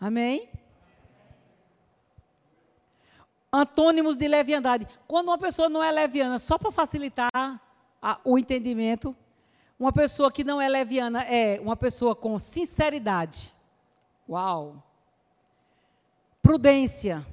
[0.00, 0.48] Amém?
[3.52, 4.86] Antônimos de leviandade.
[5.06, 7.30] Quando uma pessoa não é leviana, só para facilitar
[8.02, 9.16] a, o entendimento,
[9.78, 13.54] uma pessoa que não é leviana é uma pessoa com sinceridade.
[14.28, 14.82] Uau!
[16.42, 17.26] Prudência.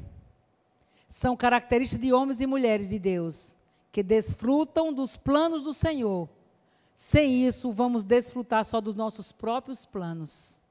[1.08, 3.56] São características de homens e mulheres de Deus
[3.92, 6.28] que desfrutam dos planos do Senhor.
[6.96, 10.62] Sem isso, vamos desfrutar só dos nossos próprios planos.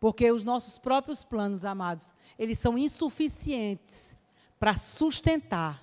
[0.00, 4.16] Porque os nossos próprios planos, amados, eles são insuficientes
[4.58, 5.82] para sustentar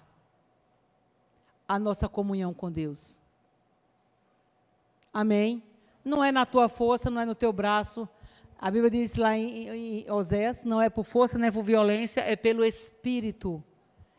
[1.67, 3.22] a nossa comunhão com Deus.
[5.14, 5.61] Amém?
[6.03, 8.09] Não é na tua força, não é no teu braço.
[8.59, 12.22] A Bíblia diz lá em, em Osés, não é por força, não é por violência,
[12.22, 13.64] é pelo Espírito.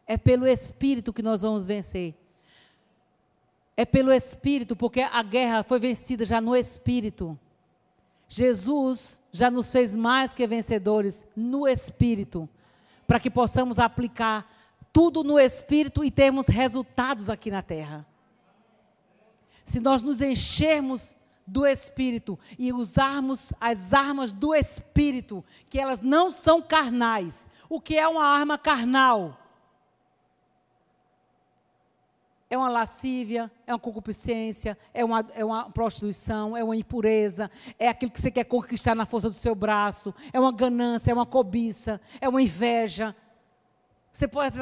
[0.06, 2.14] É pelo Espírito que nós vamos vencer.
[3.76, 7.38] É pelo Espírito, porque a guerra foi vencida já no Espírito.
[8.28, 12.48] Jesus já nos fez mais que vencedores no Espírito
[13.06, 14.50] para que possamos aplicar
[14.92, 18.06] tudo no Espírito e termos resultados aqui na terra.
[19.64, 26.30] Se nós nos enchermos do Espírito e usarmos as armas do Espírito, que elas não
[26.30, 27.48] são carnais.
[27.68, 29.40] O que é uma arma carnal?
[32.54, 37.88] é uma lascívia, é uma concupiscência, é uma, é uma prostituição, é uma impureza, é
[37.88, 41.26] aquilo que você quer conquistar na força do seu braço, é uma ganância, é uma
[41.26, 43.14] cobiça, é uma inveja.
[44.12, 44.56] Você pode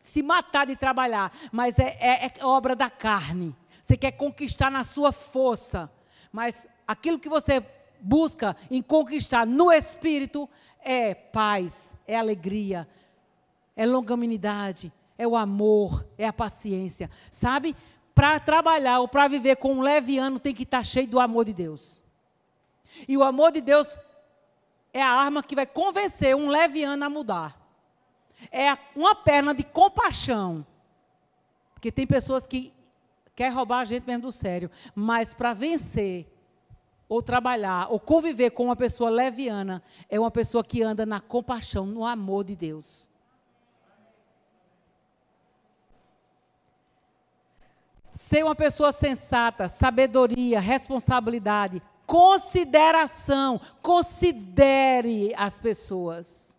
[0.00, 3.54] se matar de trabalhar, mas é, é, é obra da carne.
[3.86, 5.88] Você quer conquistar na sua força,
[6.32, 7.64] mas aquilo que você
[8.00, 12.88] busca em conquistar no espírito é paz, é alegria,
[13.76, 17.08] é longanimidade, é o amor, é a paciência.
[17.30, 17.76] Sabe?
[18.12, 21.44] Para trabalhar ou para viver com um leviano tem que estar tá cheio do amor
[21.44, 22.02] de Deus.
[23.06, 23.96] E o amor de Deus
[24.92, 27.56] é a arma que vai convencer um leviano a mudar.
[28.50, 30.66] É uma perna de compaixão.
[31.72, 32.74] Porque tem pessoas que
[33.36, 34.70] querem roubar a gente mesmo do sério.
[34.94, 36.26] Mas para vencer,
[37.08, 41.86] ou trabalhar, ou conviver com uma pessoa leviana, é uma pessoa que anda na compaixão,
[41.86, 43.08] no amor de Deus.
[48.10, 53.60] Ser uma pessoa sensata, sabedoria, responsabilidade, consideração.
[53.82, 56.58] Considere as pessoas.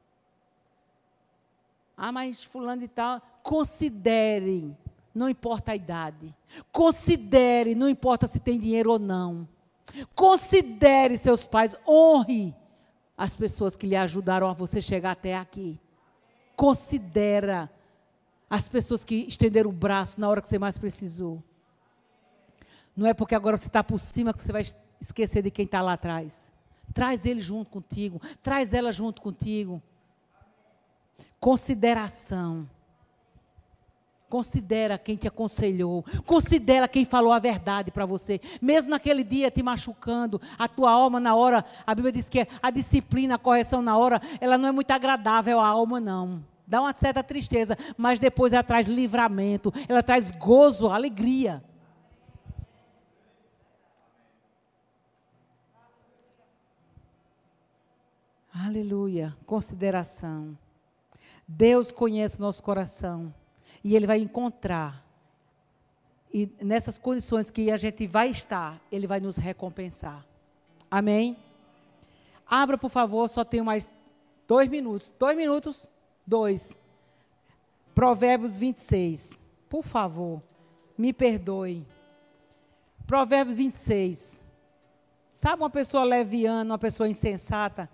[1.98, 3.20] Ah, mas fulano e tal.
[3.42, 4.78] Considere,
[5.18, 6.34] não importa a idade.
[6.72, 9.48] Considere, não importa se tem dinheiro ou não.
[10.14, 12.56] Considere seus pais, honre
[13.18, 15.80] as pessoas que lhe ajudaram a você chegar até aqui.
[16.56, 17.70] Considera
[18.50, 21.44] as pessoas que estenderam o braço na hora que você mais precisou.
[22.96, 24.64] Não é porque agora você está por cima que você vai
[25.02, 26.54] esquecer de quem está lá atrás.
[26.94, 29.82] Traz ele junto contigo, traz ela junto contigo.
[31.40, 32.68] Consideração.
[34.30, 36.04] Considera quem te aconselhou.
[36.26, 38.42] Considera quem falou a verdade para você.
[38.62, 42.70] Mesmo naquele dia te machucando, a tua alma na hora, a Bíblia diz que a
[42.70, 46.44] disciplina, a correção na hora, ela não é muito agradável à alma, não.
[46.68, 51.64] Dá uma certa tristeza, mas depois ela traz livramento, ela traz gozo, alegria.
[58.54, 59.34] Aleluia.
[59.46, 60.58] Consideração.
[61.48, 63.34] Deus conhece o nosso coração.
[63.84, 65.06] E Ele vai encontrar.
[66.34, 70.26] E nessas condições que a gente vai estar, Ele vai nos recompensar.
[70.90, 71.38] Amém?
[72.46, 73.92] Abra, por favor, só tenho mais
[74.48, 75.14] dois minutos.
[75.18, 75.90] Dois minutos?
[76.26, 76.78] Dois.
[77.94, 79.40] Provérbios 26.
[79.70, 80.42] Por favor,
[80.98, 81.86] me perdoe.
[83.06, 84.44] Provérbios 26.
[85.32, 87.90] Sabe uma pessoa leviana, uma pessoa insensata?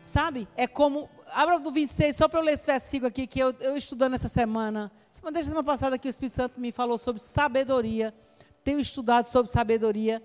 [0.00, 0.48] Sabe?
[0.56, 1.08] É como.
[1.32, 4.28] Abra do 26, só para eu ler esse versículo aqui, que eu, eu estudando essa
[4.28, 4.90] semana.
[5.32, 8.14] Desde a semana passada que o Espírito Santo me falou sobre sabedoria.
[8.62, 10.22] Tenho estudado sobre sabedoria.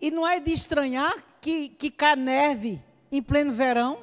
[0.00, 4.00] E não é de estranhar que, que cai neve em pleno verão.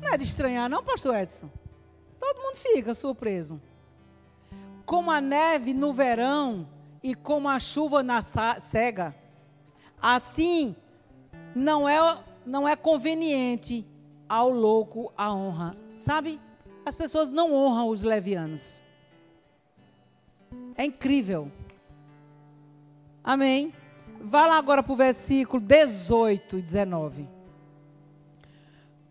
[0.00, 1.50] Não é de estranhar, não, pastor Edson?
[2.18, 3.60] Todo mundo fica surpreso.
[4.84, 6.68] Como a neve no verão
[7.02, 9.14] e como a chuva na cega,
[10.00, 10.74] assim
[11.54, 12.18] não é
[12.50, 13.86] não é conveniente
[14.28, 15.76] ao louco a honra.
[15.94, 16.40] Sabe?
[16.84, 18.84] As pessoas não honram os levianos.
[20.74, 21.50] É incrível.
[23.22, 23.72] Amém?
[24.20, 27.28] Vá lá agora para o versículo 18 e 19.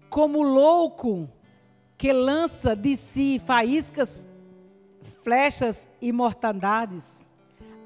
[0.09, 1.29] Como louco
[1.97, 4.27] que lança de si faíscas,
[5.23, 7.25] flechas e mortandades,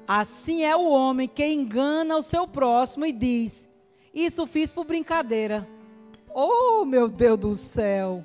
[0.08, 3.68] assim é o homem que engana o seu próximo e diz:
[4.14, 5.68] isso fiz por brincadeira.
[6.32, 8.24] Oh, meu Deus do céu.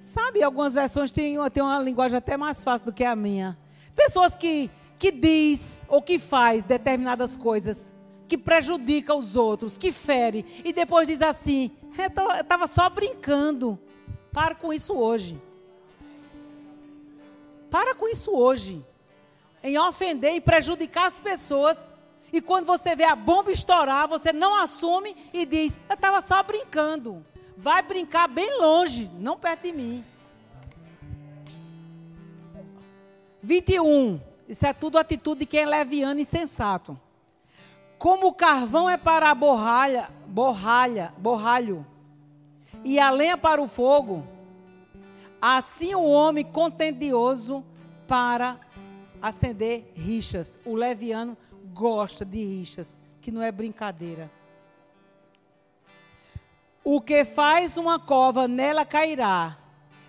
[0.00, 3.58] Sabe, algumas versões têm, têm uma linguagem até mais fácil do que a minha.
[3.94, 7.92] Pessoas que, que diz ou que faz determinadas coisas,
[8.28, 13.78] que prejudica os outros, que fere, e depois diz assim, eu estava só brincando.
[14.32, 15.40] Para com isso hoje.
[17.70, 18.84] Para com isso hoje.
[19.62, 21.88] Em ofender e prejudicar as pessoas
[22.34, 26.42] e quando você vê a bomba estourar, você não assume e diz: Eu estava só
[26.42, 27.24] brincando.
[27.56, 30.04] Vai brincar bem longe, não perto de mim.
[33.40, 34.20] 21.
[34.48, 36.98] Isso é tudo atitude de quem é leviano e sensato.
[37.98, 41.86] Como o carvão é para a borralha, borralha, borralho,
[42.84, 44.26] e a lenha para o fogo,
[45.40, 47.64] assim o homem contendioso
[48.08, 48.58] para
[49.22, 50.58] acender rixas.
[50.64, 51.38] O leviano
[51.74, 54.30] gosta de rixas, que não é brincadeira.
[56.84, 59.58] O que faz uma cova, nela cairá,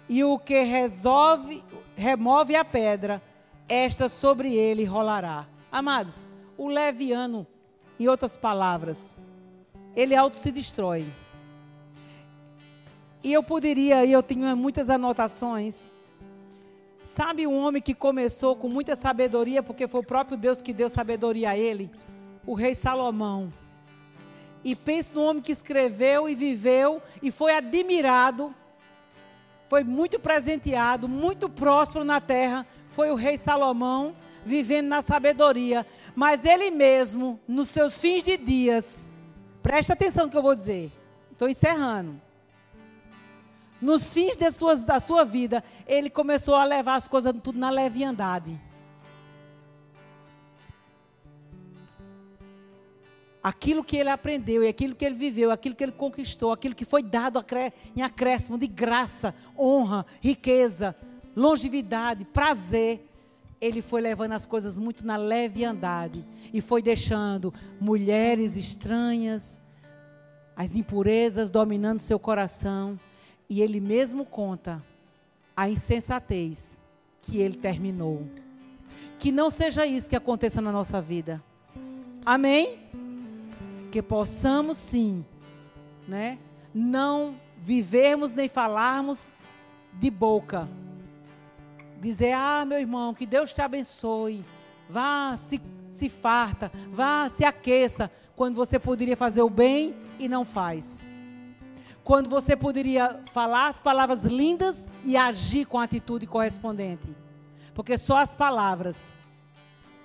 [0.07, 1.63] e o que resolve,
[1.95, 3.22] remove a pedra,
[3.68, 5.47] esta sobre ele rolará.
[5.72, 7.47] Amados, o leviano,
[7.99, 9.16] em outras palavras,
[9.95, 11.05] ele auto se destrói.
[13.24, 15.91] E eu poderia, e eu tenho muitas anotações,
[17.06, 20.89] Sabe um homem que começou com muita sabedoria, porque foi o próprio Deus que deu
[20.89, 21.91] sabedoria a ele?
[22.45, 23.53] O rei Salomão.
[24.64, 28.53] E pense no homem que escreveu e viveu e foi admirado,
[29.70, 32.66] foi muito presenteado, muito próspero na terra.
[32.89, 35.86] Foi o rei Salomão vivendo na sabedoria.
[36.16, 39.12] Mas ele mesmo, nos seus fins de dias,
[39.62, 40.91] presta atenção no que eu vou dizer.
[41.32, 42.24] Estou encerrando
[43.86, 47.69] nos fins de suas, da sua vida, ele começou a levar as coisas tudo na
[47.69, 48.59] leviandade.
[53.43, 56.83] Aquilo que ele aprendeu e aquilo que ele viveu, aquilo que ele conquistou, aquilo que
[56.83, 57.43] foi dado
[57.95, 60.95] em acréscimo de graça, honra, riqueza,
[61.36, 63.07] longevidade, prazer,
[63.61, 69.59] ele foi levando as coisas muito na leviandade e foi deixando mulheres estranhas,
[70.55, 72.99] as impurezas dominando seu coração
[73.49, 74.83] e ele mesmo conta
[75.55, 76.79] a insensatez
[77.21, 78.27] que ele terminou.
[79.17, 81.43] Que não seja isso que aconteça na nossa vida.
[82.25, 82.79] Amém?
[83.91, 85.25] Que possamos sim,
[86.07, 86.37] né?
[86.73, 89.33] Não vivermos nem falarmos
[89.93, 90.67] de boca.
[91.99, 94.43] Dizer, ah, meu irmão, que Deus te abençoe.
[94.89, 98.11] Vá, se, se farta, vá, se aqueça.
[98.35, 101.07] Quando você poderia fazer o bem e não faz.
[102.06, 107.10] Quando você poderia falar as palavras lindas e agir com a atitude correspondente.
[107.74, 109.20] Porque só as palavras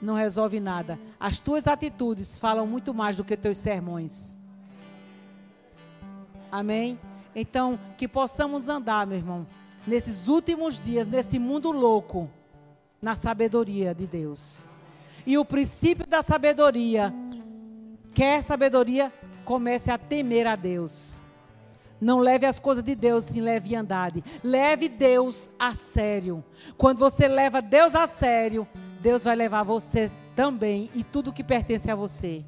[0.01, 0.99] não resolvem nada.
[1.21, 4.39] As tuas atitudes falam muito mais do que teus sermões.
[6.51, 6.99] Amém?
[7.37, 9.47] Então, que possamos andar, meu irmão,
[9.87, 12.31] nesses últimos dias, nesse mundo louco,
[13.01, 14.71] na sabedoria de Deus.
[15.27, 17.13] E o princípio da sabedoria,
[18.15, 19.13] quer sabedoria,
[19.45, 21.23] comece a temer a Deus.
[22.01, 24.25] Não leve as coisas de Deus em leviandade.
[24.43, 26.43] Leve Deus a sério.
[26.79, 28.67] Quando você leva Deus a sério,
[29.01, 32.45] Deus vai levar você também e tudo que pertence a você.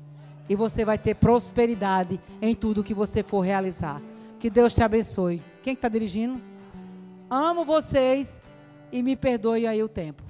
[0.48, 4.00] E você vai ter prosperidade em tudo que você for realizar.
[4.38, 5.42] Que Deus te abençoe.
[5.62, 6.40] Quem está dirigindo?
[7.30, 8.40] Amo vocês
[8.90, 10.22] e me perdoe aí o tempo.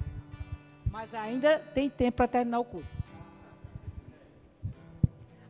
[0.91, 2.87] Mas ainda tem tempo para terminar o culto.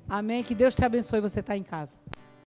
[0.08, 0.44] Amém.
[0.44, 1.20] Que Deus te abençoe.
[1.20, 1.98] Você está em casa.